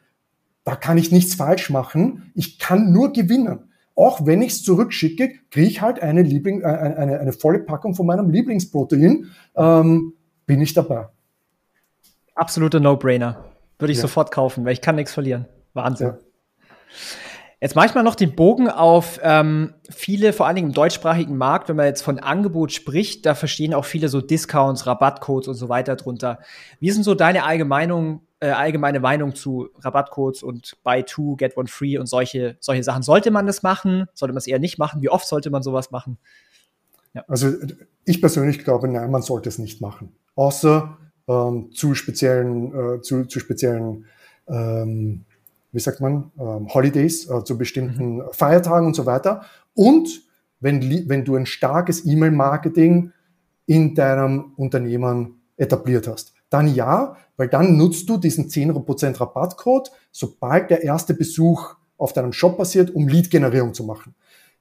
[0.64, 3.72] da kann ich nichts falsch machen, ich kann nur gewinnen.
[3.96, 7.94] Auch wenn ich es zurückschicke, kriege ich halt eine, Liebling, äh, eine, eine, volle Packung
[7.94, 10.14] von meinem Lieblingsprotein, ähm,
[10.46, 11.08] bin ich dabei.
[12.36, 13.46] Absoluter No-Brainer.
[13.78, 14.04] Würde ich ja.
[14.04, 15.48] sofort kaufen, weil ich kann nichts verlieren.
[15.74, 16.08] Wahnsinn.
[16.08, 16.18] Ja.
[17.64, 21.78] Jetzt manchmal noch den Bogen auf ähm, viele, vor allen Dingen im deutschsprachigen Markt, wenn
[21.78, 25.96] man jetzt von Angebot spricht, da verstehen auch viele so Discounts, Rabattcodes und so weiter
[25.96, 26.40] drunter.
[26.82, 31.68] Wie denn so deine allgemeine, äh, allgemeine Meinung zu Rabattcodes und Buy Two, Get One
[31.68, 33.04] Free und solche, solche Sachen?
[33.04, 34.06] Sollte man das machen?
[34.14, 35.02] Sollte man es eher nicht machen?
[35.02, 36.18] Wie oft sollte man sowas machen?
[37.14, 37.24] Ja.
[37.28, 37.54] Also
[38.06, 40.16] ich persönlich glaube, nein, man sollte es nicht machen.
[40.36, 44.06] Außer ähm, zu speziellen, äh, zu, zu speziellen
[44.48, 45.26] ähm,
[45.72, 48.24] wie sagt man, ähm, Holidays, äh, zu bestimmten mhm.
[48.32, 49.44] Feiertagen und so weiter.
[49.74, 50.22] Und
[50.60, 53.12] wenn, wenn du ein starkes E-Mail-Marketing
[53.66, 56.34] in deinem Unternehmen etabliert hast.
[56.50, 62.34] Dann ja, weil dann nutzt du diesen 10% Rabattcode, sobald der erste Besuch auf deinem
[62.34, 64.16] Shop passiert, um Lead-Generierung zu machen.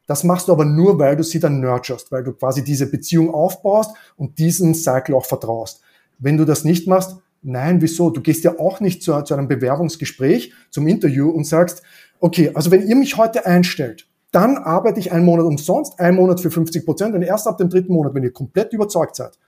[0.07, 3.33] Das machst du aber nur, weil du sie dann nurturst, weil du quasi diese Beziehung
[3.33, 5.81] aufbaust und diesen Cycle auch vertraust.
[6.19, 8.11] Wenn du das nicht machst, Nein, wieso?
[8.11, 11.83] Du gehst ja auch nicht zu, zu einem Bewerbungsgespräch, zum Interview und sagst,
[12.21, 16.41] okay, also wenn ihr mich heute einstellt, dann arbeite ich einen Monat umsonst, einen Monat
[16.41, 19.39] für 50 Prozent und erst ab dem dritten Monat, wenn ihr komplett überzeugt seid,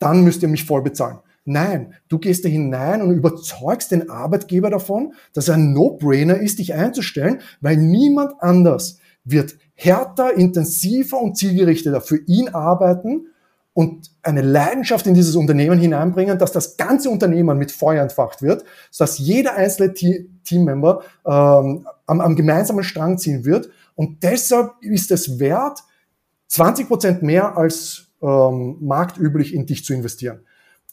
[0.00, 1.20] dann müsst ihr mich voll bezahlen.
[1.50, 6.60] Nein, du gehst da hinein und überzeugst den Arbeitgeber davon, dass er ein No-Brainer ist,
[6.60, 13.26] dich einzustellen, weil niemand anders wird härter, intensiver und zielgerichteter für ihn arbeiten
[13.72, 18.62] und eine Leidenschaft in dieses Unternehmen hineinbringen, dass das ganze Unternehmen mit Feuer entfacht wird,
[18.96, 19.92] dass jeder einzelne
[20.44, 23.70] Teammember ähm, am, am gemeinsamen Strang ziehen wird.
[23.96, 25.80] Und deshalb ist es wert,
[26.46, 30.44] 20 Prozent mehr als ähm, marktüblich in dich zu investieren.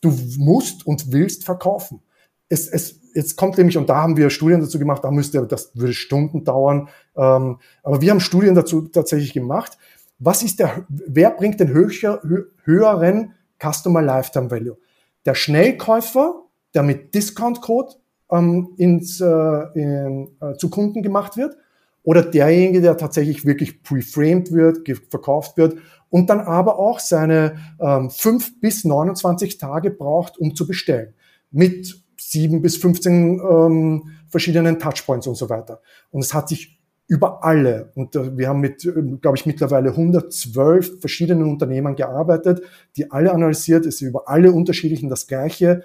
[0.02, 2.02] Du musst und willst verkaufen.
[2.50, 5.72] Es, es, jetzt kommt nämlich, und da haben wir Studien dazu gemacht, da müsste, das
[5.74, 9.78] würde Stunden dauern, ähm, aber wir haben Studien dazu tatsächlich gemacht,
[10.20, 12.22] was ist der, wer bringt den höher,
[12.64, 14.78] höheren Customer Lifetime Value?
[15.26, 16.44] Der Schnellkäufer,
[16.74, 17.94] der mit Discount Code
[18.32, 19.26] ähm, ins, äh,
[19.74, 21.58] in, äh, zu Kunden gemacht wird,
[22.04, 25.78] oder derjenige, der tatsächlich wirklich preframed wird, verkauft wird
[26.10, 31.14] und dann aber auch seine ähm, 5 bis 29 Tage braucht, um zu bestellen.
[31.52, 35.82] Mit 7 bis 15 ähm, verschiedenen Touchpoints und so weiter.
[36.12, 37.92] Und es hat sich über alle.
[37.96, 42.62] Und äh, wir haben mit, ähm, glaube ich, mittlerweile 112 verschiedenen Unternehmen gearbeitet,
[42.96, 45.84] die alle analysiert, ist über alle unterschiedlichen das Gleiche.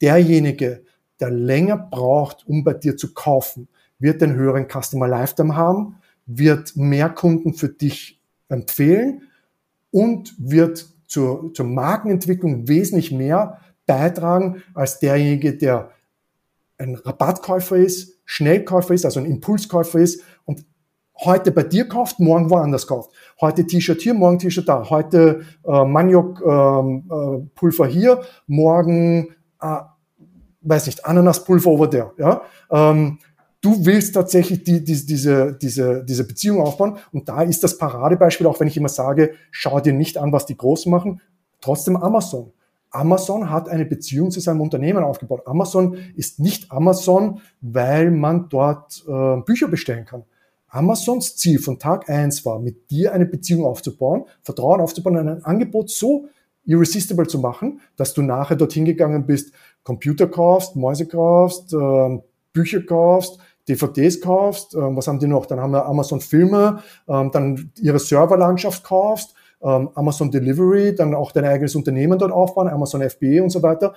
[0.00, 0.82] Derjenige,
[1.20, 5.96] der länger braucht, um bei dir zu kaufen, wird den höheren Customer Lifetime haben,
[6.26, 9.22] wird mehr Kunden für dich empfehlen
[9.90, 15.90] und wird zur, zur Markenentwicklung wesentlich mehr beitragen als derjenige, der
[16.76, 20.64] ein Rabattkäufer ist, Schnellkäufer ist, also ein Impulskäufer ist und
[21.24, 23.10] heute bei dir kauft, morgen woanders kauft.
[23.40, 24.88] Heute T-Shirt hier, morgen T-Shirt da.
[24.88, 29.78] Heute äh, Maniok-Pulver ähm, äh, hier, morgen, äh,
[30.60, 32.12] weiß nicht, Ananaspulver over there.
[32.18, 32.42] Ja?
[32.70, 33.18] Ähm,
[33.60, 36.98] du willst tatsächlich die, die, diese, diese, diese Beziehung aufbauen.
[37.12, 40.46] Und da ist das Paradebeispiel, auch wenn ich immer sage, schau dir nicht an, was
[40.46, 41.20] die Großen machen,
[41.60, 42.52] trotzdem Amazon.
[42.90, 45.42] Amazon hat eine Beziehung zu seinem Unternehmen aufgebaut.
[45.46, 50.24] Amazon ist nicht Amazon, weil man dort äh, Bücher bestellen kann.
[50.68, 55.90] Amazons Ziel von Tag eins war, mit dir eine Beziehung aufzubauen, Vertrauen aufzubauen, ein Angebot
[55.90, 56.28] so
[56.64, 59.52] irresistible zu machen, dass du nachher dorthin gegangen bist,
[59.82, 62.18] Computer kaufst, Mäuse kaufst, äh,
[62.52, 63.38] Bücher kaufst,
[63.68, 65.46] DVDs kaufst, äh, was haben die noch?
[65.46, 71.32] Dann haben wir Amazon Filme, äh, dann ihre Serverlandschaft kaufst, ähm, Amazon Delivery, dann auch
[71.32, 73.94] dein eigenes Unternehmen dort aufbauen, Amazon FBA und so weiter.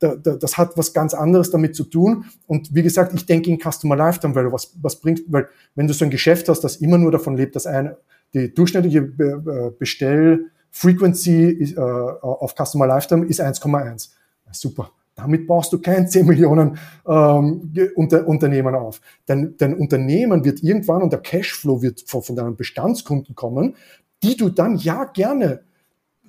[0.00, 2.26] Da, da, das hat was ganz anderes damit zu tun.
[2.46, 5.94] Und wie gesagt, ich denke in Customer Lifetime Value, was, was bringt, weil wenn du
[5.94, 7.96] so ein Geschäft hast, das immer nur davon lebt, dass eine,
[8.32, 14.10] die durchschnittliche Be Bestell Frequency äh, auf Customer Lifetime ist 1,1.
[14.52, 14.90] Super.
[15.18, 19.00] Damit baust du kein 10 Millionen ähm, unter, Unternehmen auf.
[19.26, 23.74] Dein, dein Unternehmen wird irgendwann und der Cashflow wird von, von deinen Bestandskunden kommen,
[24.22, 25.62] die du dann ja gerne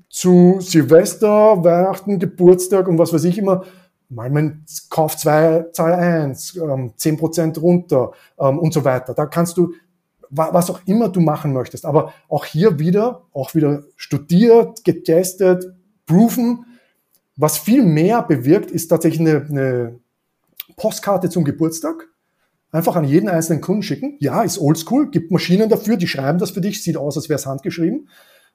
[0.10, 3.64] zu Silvester, Weihnachten, Geburtstag und was weiß ich immer,
[4.10, 9.14] mal mein Kauf 2, Zahl 1, ähm, 10% runter ähm, und so weiter.
[9.14, 9.74] Da kannst du,
[10.32, 11.86] was auch immer du machen möchtest.
[11.86, 15.64] Aber auch hier wieder, auch wieder studiert, getestet,
[16.08, 16.66] proven.
[17.42, 20.00] Was viel mehr bewirkt, ist tatsächlich eine, eine
[20.76, 22.10] Postkarte zum Geburtstag.
[22.70, 24.18] Einfach an jeden einzelnen Kunden schicken.
[24.20, 27.40] Ja, ist oldschool, gibt Maschinen dafür, die schreiben das für dich, sieht aus, als wäre
[27.40, 28.10] es handgeschrieben.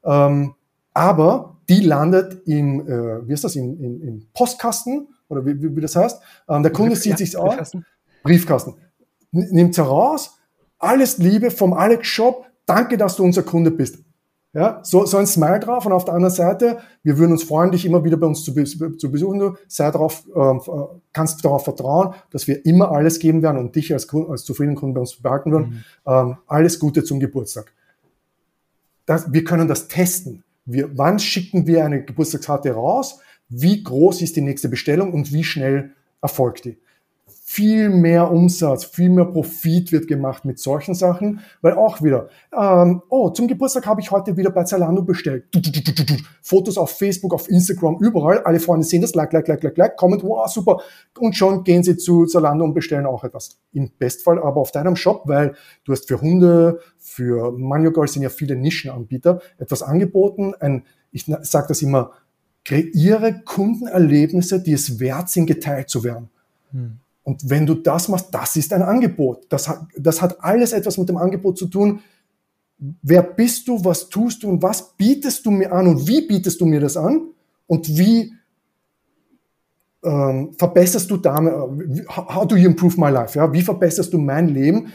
[0.05, 0.55] Ähm,
[0.93, 5.75] aber die landet im, äh, wie ist das, im, im, im Postkasten oder wie, wie,
[5.75, 6.21] wie das heißt.
[6.51, 7.49] Ähm, der Kunde Brief, sieht ja, sich aus.
[7.55, 7.87] Briefkasten.
[8.23, 8.75] Briefkasten.
[9.31, 10.37] Nimmt heraus,
[10.79, 14.04] alles Liebe vom Alex Shop, danke, dass du unser Kunde bist.
[14.55, 17.73] Ja, so, so ein Smile drauf und auf der anderen Seite, wir würden uns freuen,
[17.73, 19.41] dich immer wieder bei uns zu, zu besuchen.
[19.41, 23.93] Du sei darauf, äh, kannst darauf vertrauen, dass wir immer alles geben werden und dich
[23.93, 25.67] als, als zufriedenen Kunden bei uns behalten würden.
[25.67, 25.85] Mhm.
[26.07, 27.73] Ähm, alles Gute zum Geburtstag.
[29.07, 30.45] Das, wir können das testen.
[30.65, 33.19] Wir, wann schicken wir eine Geburtstagskarte raus?
[33.49, 35.91] Wie groß ist die nächste Bestellung und wie schnell
[36.23, 36.79] erfolgt die?
[37.55, 43.01] Viel mehr Umsatz, viel mehr Profit wird gemacht mit solchen Sachen, weil auch wieder, ähm,
[43.09, 45.45] oh, zum Geburtstag habe ich heute wieder bei Zalando bestellt.
[45.53, 49.47] Du, du, du, Fotos auf Facebook, auf Instagram, überall, alle Freunde sehen das, like, like,
[49.47, 50.81] like, like, like, comment, wow, super.
[51.17, 53.61] Und schon gehen sie zu Zalando und bestellen auch etwas.
[53.73, 58.31] Im Bestfall aber auf deinem Shop, weil du hast für Hunde, für Manual sind ja
[58.31, 60.83] viele Nischenanbieter, etwas angeboten, ein,
[61.13, 62.11] ich sage das immer,
[62.65, 66.31] kreiere Kundenerlebnisse, die es wert sind, geteilt zu werden.
[66.73, 66.99] Hm.
[67.25, 69.47] Und wenn du das machst, das ist ein Angebot.
[69.49, 72.01] Das hat, das hat alles etwas mit dem Angebot zu tun.
[73.03, 76.61] Wer bist du, was tust du und was bietest du mir an und wie bietest
[76.61, 77.29] du mir das an
[77.67, 78.35] und wie
[80.05, 81.55] ähm, verbesserst du damit,
[82.09, 83.39] how do you improve my life?
[83.39, 83.51] Ja?
[83.51, 84.93] Wie verbesserst du mein Leben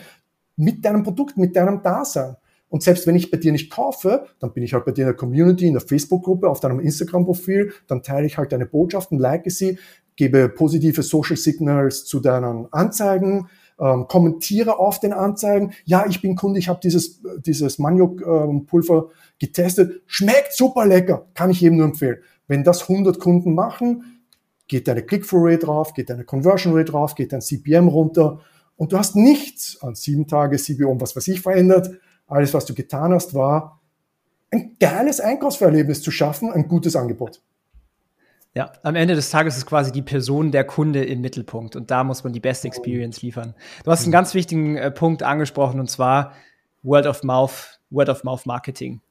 [0.56, 2.36] mit deinem Produkt, mit deinem Dasein?
[2.70, 5.08] Und selbst wenn ich bei dir nicht kaufe, dann bin ich halt bei dir in
[5.08, 9.50] der Community, in der Facebook-Gruppe, auf deinem Instagram-Profil, dann teile ich halt deine Botschaften, like
[9.50, 9.80] sie,
[10.20, 13.47] gebe positive Social Signals zu deinen Anzeigen,
[13.80, 15.72] ähm, kommentiere auf den Anzeigen.
[15.86, 20.01] Ja, ich bin Kunde, ich habe dieses, dieses Maniok-Pulver ähm, getestet.
[20.07, 22.17] Schmeckt super lecker, kann ich jedem nur empfehlen.
[22.49, 24.22] Wenn das 100 Kunden machen,
[24.67, 28.41] geht deine Click-Through-Rate drauf, geht deine Conversion-Rate drauf, geht dein CPM runter
[28.76, 31.89] und du hast nichts an sieben Tage CPO was weiß ich verändert.
[32.28, 33.80] Alles, was du getan hast, war
[34.51, 37.41] ein geiles Einkaufsvererlebnis zu schaffen, ein gutes Angebot.
[38.56, 42.04] Ja, am Ende des Tages ist quasi die Person der Kunde im Mittelpunkt und da
[42.04, 43.54] muss man die beste Experience liefern.
[43.84, 46.34] Du hast einen ganz wichtigen äh, Punkt angesprochen und zwar
[46.82, 49.02] Word of Mouth, Word of Mouth Marketing.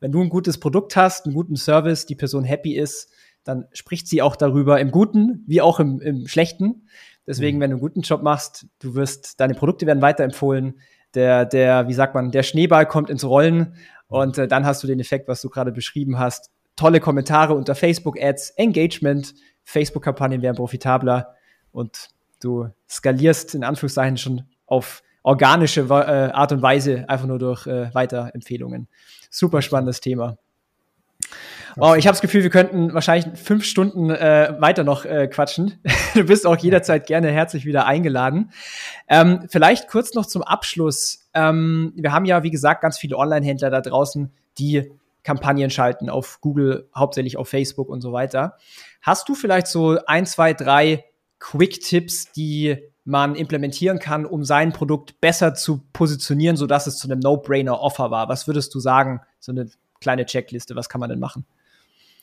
[0.00, 3.10] Wenn du ein gutes Produkt hast, einen guten Service, die Person happy ist,
[3.44, 6.88] dann spricht sie auch darüber im Guten wie auch im, im Schlechten.
[7.26, 7.62] Deswegen, mhm.
[7.62, 10.80] wenn du einen guten Job machst, du wirst, deine Produkte werden weiterempfohlen,
[11.14, 13.74] der, der, wie sagt man, der Schneeball kommt ins Rollen
[14.08, 17.74] und äh, dann hast du den Effekt, was du gerade beschrieben hast tolle Kommentare unter
[17.74, 21.34] Facebook-Ads, Engagement, Facebook-Kampagnen wären profitabler
[21.72, 22.10] und
[22.40, 27.92] du skalierst in Anführungszeichen schon auf organische äh, Art und Weise, einfach nur durch äh,
[27.92, 28.86] Weiterempfehlungen.
[29.28, 30.38] Super spannendes Thema.
[31.74, 35.80] Wow, ich habe das Gefühl, wir könnten wahrscheinlich fünf Stunden äh, weiter noch äh, quatschen.
[36.14, 38.50] Du bist auch jederzeit gerne herzlich wieder eingeladen.
[39.06, 41.28] Ähm, vielleicht kurz noch zum Abschluss.
[41.34, 44.90] Ähm, wir haben ja, wie gesagt, ganz viele Online-Händler da draußen, die
[45.26, 48.56] Kampagnen schalten auf Google, hauptsächlich auf Facebook und so weiter.
[49.02, 51.04] Hast du vielleicht so ein, zwei, drei
[51.40, 57.18] Quick-Tipps, die man implementieren kann, um sein Produkt besser zu positionieren, sodass es zu einem
[57.18, 58.28] No-Brainer-Offer war?
[58.28, 59.20] Was würdest du sagen?
[59.40, 59.68] So eine
[60.00, 61.44] kleine Checkliste, was kann man denn machen?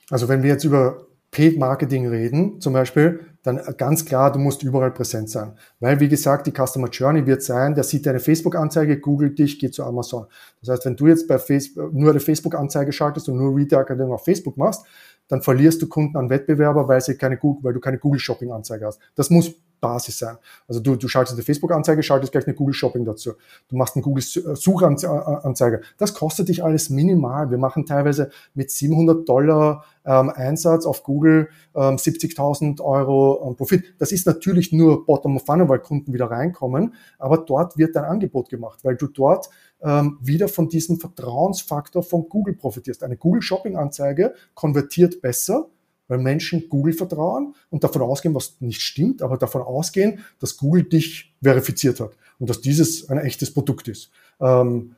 [0.10, 4.64] Also wenn wir jetzt über Paid Marketing reden, zum Beispiel, dann ganz klar, du musst
[4.64, 5.58] überall präsent sein.
[5.80, 9.74] Weil, wie gesagt, die Customer Journey wird sein, der sieht deine Facebook-Anzeige, googelt dich, geht
[9.74, 10.28] zu Amazon.
[10.62, 14.24] Das heißt, wenn du jetzt bei Facebook nur eine Facebook-Anzeige schaltest und nur Retargeting auf
[14.24, 14.86] Facebook machst,
[15.28, 19.00] dann verlierst du Kunden an Wettbewerber, weil, sie keine, weil du keine Google-Shopping-Anzeige hast.
[19.16, 19.54] Das muss
[19.84, 20.38] Basis sein.
[20.68, 23.34] Also du, du schaltest eine Facebook-Anzeige, schaltest gleich eine Google Shopping dazu.
[23.68, 25.82] Du machst eine Google Suchanzeige.
[25.98, 27.52] Das kostet dich alles minimal.
[27.52, 33.94] Wir machen teilweise mit 700 Dollar ähm, Einsatz auf Google ähm, 70.000 Euro ähm, Profit.
[34.00, 38.06] Das ist natürlich nur Bottom of Funnel, weil Kunden wieder reinkommen, aber dort wird dein
[38.06, 39.50] Angebot gemacht, weil du dort
[39.82, 43.04] ähm, wieder von diesem Vertrauensfaktor von Google profitierst.
[43.04, 45.68] Eine Google Shopping Anzeige konvertiert besser,
[46.14, 50.84] weil Menschen Google vertrauen und davon ausgehen, was nicht stimmt, aber davon ausgehen, dass Google
[50.84, 54.12] dich verifiziert hat und dass dieses ein echtes Produkt ist.
[54.40, 54.96] Ähm,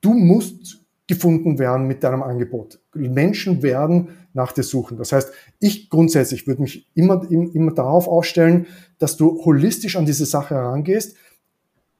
[0.00, 2.80] du musst gefunden werden mit deinem Angebot.
[2.94, 4.96] Menschen werden nach dir suchen.
[4.98, 8.66] Das heißt, ich grundsätzlich würde mich immer, immer darauf aufstellen,
[8.98, 11.16] dass du holistisch an diese Sache herangehst,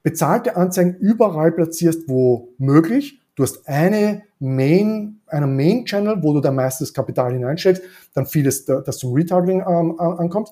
[0.01, 3.21] bezahlte Anzeigen überall platzierst, wo möglich.
[3.35, 7.81] Du hast eine Main, einen Main-Channel, wo du dein meistes Kapital hineinsteckst,
[8.13, 10.49] dann vieles, das zum Retargeting ähm, ankommt.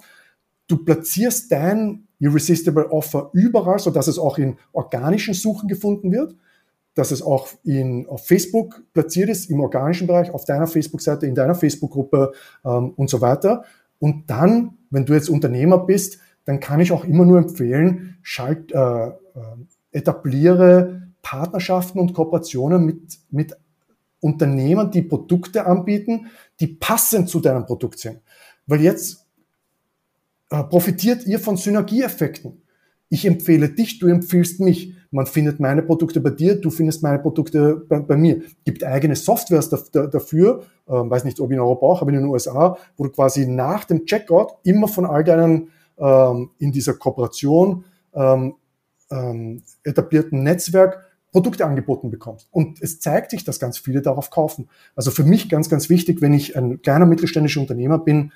[0.67, 6.35] Du platzierst dein Irresistible Offer überall, so dass es auch in organischen Suchen gefunden wird
[6.93, 11.35] dass es auch in, auf Facebook platziert ist, im organischen Bereich, auf deiner Facebook-Seite, in
[11.35, 12.33] deiner Facebook-Gruppe
[12.65, 13.63] ähm, und so weiter.
[13.99, 18.71] Und dann, wenn du jetzt Unternehmer bist, dann kann ich auch immer nur empfehlen, schalt,
[18.73, 19.11] äh, äh,
[19.91, 23.57] etabliere Partnerschaften und Kooperationen mit, mit
[24.19, 26.27] Unternehmen, die Produkte anbieten,
[26.59, 28.19] die passend zu deinem Produkt sind.
[28.67, 29.25] Weil jetzt
[30.49, 32.61] äh, profitiert ihr von Synergieeffekten.
[33.09, 34.93] Ich empfehle dich, du empfiehlst mich.
[35.11, 38.41] Man findet meine Produkte bei dir, du findest meine Produkte bei, bei mir.
[38.63, 42.77] Gibt eigene Softwares dafür, äh, weiß nicht, ob in Europa auch, aber in den USA,
[42.95, 48.55] wo du quasi nach dem Checkout immer von all deinen ähm, in dieser Kooperation ähm,
[49.09, 52.47] ähm, etablierten Netzwerk Produkte angeboten bekommst.
[52.51, 54.69] Und es zeigt sich, dass ganz viele darauf kaufen.
[54.95, 58.31] Also für mich ganz, ganz wichtig, wenn ich ein kleiner mittelständischer Unternehmer bin,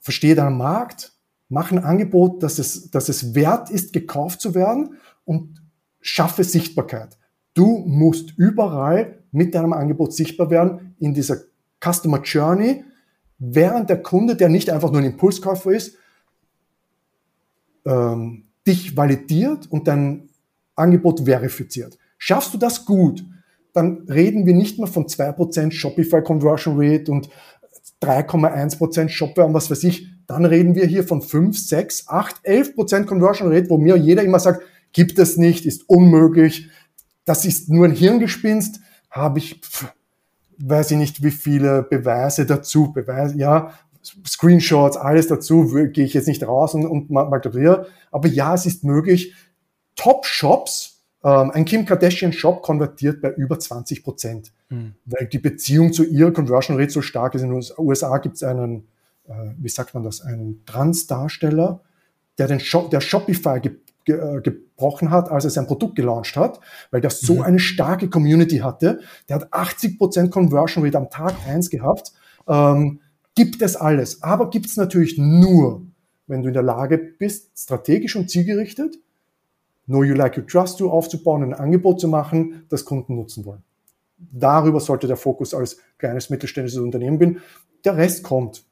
[0.00, 1.12] verstehe deinen Markt,
[1.48, 5.60] mach ein Angebot, dass es, dass es wert ist, gekauft zu werden und
[6.00, 7.18] schaffe Sichtbarkeit.
[7.54, 11.38] Du musst überall mit deinem Angebot sichtbar werden in dieser
[11.84, 12.84] Customer Journey,
[13.38, 15.96] während der Kunde, der nicht einfach nur ein Impulskäufer ist,
[17.84, 20.28] ähm, dich validiert und dein
[20.76, 21.98] Angebot verifiziert.
[22.18, 23.24] Schaffst du das gut,
[23.72, 27.28] dann reden wir nicht mehr von 2% Shopify Conversion Rate und
[28.02, 32.74] 3,1% Shopware und was weiß ich, dann reden wir hier von 5, 6, 8, 11
[32.74, 34.62] Prozent Conversion Rate, wo mir jeder immer sagt,
[34.92, 36.70] gibt es nicht, ist unmöglich,
[37.24, 39.92] das ist nur ein Hirngespinst, habe ich, pff,
[40.58, 43.72] weiß ich nicht, wie viele Beweise dazu, Beweise, ja,
[44.26, 48.84] Screenshots, alles dazu, gehe ich jetzt nicht raus und, und maltrapiere, aber ja, es ist
[48.84, 49.34] möglich.
[49.96, 54.94] Top-Shops, ähm, ein Kim Kardashian-Shop konvertiert bei über 20 Prozent, hm.
[55.04, 57.42] weil die Beziehung zu ihrer Conversion Rate so stark ist.
[57.42, 58.86] In den USA gibt es einen
[59.28, 61.80] äh, wie sagt man das, ein Trans-Darsteller,
[62.38, 63.72] der den Shop, der Shopify ge,
[64.04, 67.42] ge, äh, gebrochen hat, als er sein Produkt gelauncht hat, weil der so mhm.
[67.42, 69.00] eine starke Community hatte.
[69.28, 72.12] Der hat 80% Conversion Rate am Tag eins gehabt.
[72.48, 73.00] Ähm,
[73.34, 74.22] gibt es alles.
[74.22, 75.82] Aber gibt es natürlich nur,
[76.26, 78.96] wenn du in der Lage bist, strategisch und zielgerichtet,
[79.86, 83.62] Know You Like You Trust You aufzubauen, ein Angebot zu machen, das Kunden nutzen wollen.
[84.18, 87.40] Darüber sollte der Fokus als kleines mittelständisches Unternehmen bin.
[87.84, 88.64] Der Rest kommt.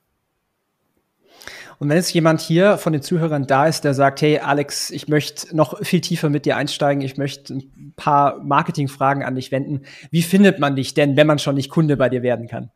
[1.79, 5.09] Und wenn jetzt jemand hier von den Zuhörern da ist, der sagt, hey Alex, ich
[5.09, 9.83] möchte noch viel tiefer mit dir einsteigen, ich möchte ein paar Marketingfragen an dich wenden.
[10.11, 12.71] Wie findet man dich denn, wenn man schon nicht Kunde bei dir werden kann?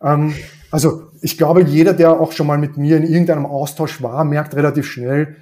[0.00, 0.34] Ähm,
[0.70, 4.54] also ich glaube, jeder, der auch schon mal mit mir in irgendeinem Austausch war, merkt
[4.54, 5.36] relativ schnell,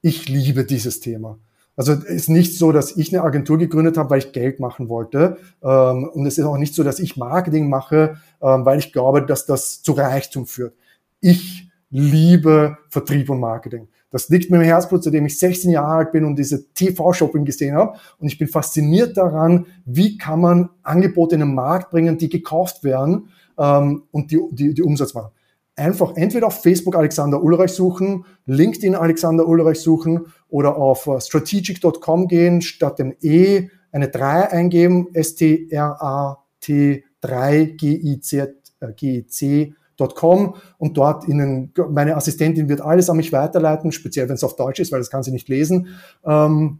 [0.00, 1.38] ich liebe dieses Thema.
[1.78, 4.88] Also es ist nicht so, dass ich eine Agentur gegründet habe, weil ich Geld machen
[4.88, 5.36] wollte.
[5.62, 9.24] Ähm, und es ist auch nicht so, dass ich Marketing mache, ähm, weil ich glaube,
[9.24, 10.74] dass das zu Reichtum führt.
[11.20, 13.86] Ich liebe Vertrieb und Marketing.
[14.10, 17.76] Das liegt mir im Herzblut, seitdem ich 16 Jahre alt bin und diese TV-Shopping gesehen
[17.76, 17.96] habe.
[18.18, 22.82] Und ich bin fasziniert daran, wie kann man Angebote in den Markt bringen, die gekauft
[22.82, 25.30] werden ähm, und die, die, die Umsatz machen.
[25.76, 32.28] Einfach entweder auf Facebook Alexander Ulreich suchen, LinkedIn Alexander Ulreich suchen oder auf uh, strategic.com
[32.28, 38.38] gehen, statt dem E eine 3 eingeben, S-T-R-A-T 3 G-I-C,
[38.80, 39.74] äh, G-I-C
[40.06, 44.54] Com und dort Ihnen, meine Assistentin wird alles an mich weiterleiten, speziell wenn es auf
[44.54, 45.88] Deutsch ist, weil das kann sie nicht lesen.
[46.24, 46.78] Ähm,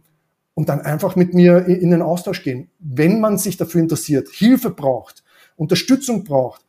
[0.53, 2.69] und dann einfach mit mir in den Austausch gehen.
[2.79, 5.23] Wenn man sich dafür interessiert, Hilfe braucht,
[5.55, 6.65] Unterstützung braucht,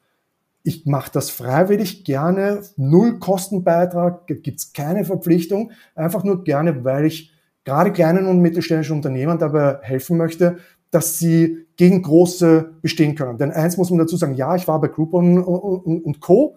[0.62, 7.32] ich mache das freiwillig gerne, null Kostenbeitrag, gibt's keine Verpflichtung, einfach nur gerne, weil ich
[7.64, 10.58] gerade kleinen und mittelständischen Unternehmern dabei helfen möchte,
[10.90, 13.38] dass sie gegen große bestehen können.
[13.38, 16.56] Denn eins muss man dazu sagen, ja, ich war bei Groupon und, und Co.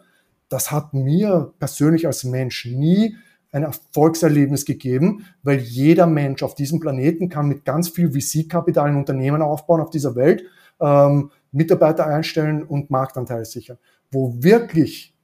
[0.50, 3.16] Das hat mir persönlich als Mensch nie
[3.52, 8.98] ein Erfolgserlebnis gegeben, weil jeder Mensch auf diesem Planeten kann mit ganz viel VC-Kapital ein
[8.98, 10.44] Unternehmen aufbauen auf dieser Welt,
[10.82, 13.78] ähm, Mitarbeiter einstellen und Marktanteile sichern.
[14.12, 15.16] Wo wirklich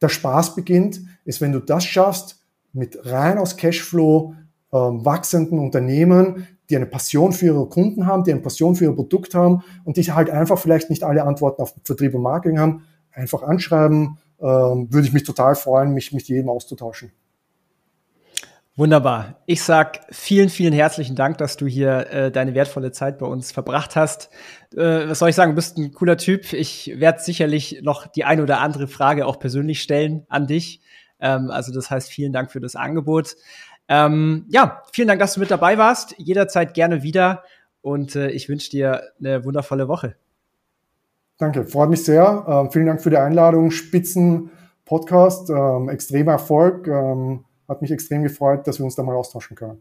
[0.00, 2.40] der Spaß beginnt, ist, wenn du das schaffst,
[2.72, 4.34] mit rein aus Cashflow
[4.72, 8.94] ähm, wachsenden Unternehmen, die eine Passion für ihre Kunden haben, die eine Passion für ihr
[8.94, 12.84] Produkt haben und die halt einfach vielleicht nicht alle Antworten auf Vertrieb und Marketing haben,
[13.12, 17.12] einfach anschreiben, ähm, würde ich mich total freuen, mich mit jedem auszutauschen.
[18.74, 19.42] Wunderbar.
[19.44, 23.52] Ich sag vielen, vielen herzlichen Dank, dass du hier äh, deine wertvolle Zeit bei uns
[23.52, 24.30] verbracht hast.
[24.74, 25.52] Äh, was soll ich sagen?
[25.52, 26.54] Du bist ein cooler Typ.
[26.54, 30.80] Ich werde sicherlich noch die eine oder andere Frage auch persönlich stellen an dich.
[31.20, 33.36] Ähm, also das heißt, vielen Dank für das Angebot.
[33.88, 36.14] Ähm, ja, vielen Dank, dass du mit dabei warst.
[36.16, 37.42] Jederzeit gerne wieder.
[37.82, 40.16] Und äh, ich wünsche dir eine wundervolle Woche.
[41.36, 42.46] Danke, freut mich sehr.
[42.48, 43.70] Ähm, vielen Dank für die Einladung.
[43.70, 44.50] Spitzen
[44.86, 46.88] Podcast, ähm, extremer Erfolg.
[47.72, 49.80] Hat mich extrem gefreut, dass wir uns da mal austauschen können.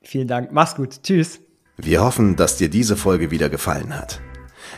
[0.00, 0.52] Vielen Dank.
[0.52, 1.02] Mach's gut.
[1.02, 1.40] Tschüss.
[1.76, 4.20] Wir hoffen, dass dir diese Folge wieder gefallen hat.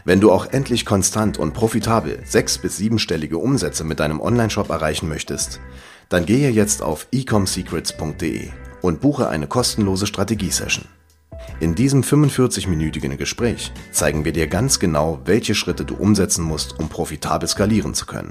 [0.06, 5.10] Wenn du auch endlich konstant und profitabel sechs- bis siebenstellige Umsätze mit deinem Onlineshop erreichen
[5.10, 5.60] möchtest,
[6.08, 8.48] dann gehe jetzt auf ecomsecrets.de
[8.80, 10.86] und buche eine kostenlose Strategiesession.
[11.60, 16.88] In diesem 45-minütigen Gespräch zeigen wir dir ganz genau, welche Schritte du umsetzen musst, um
[16.88, 18.30] profitabel skalieren zu können.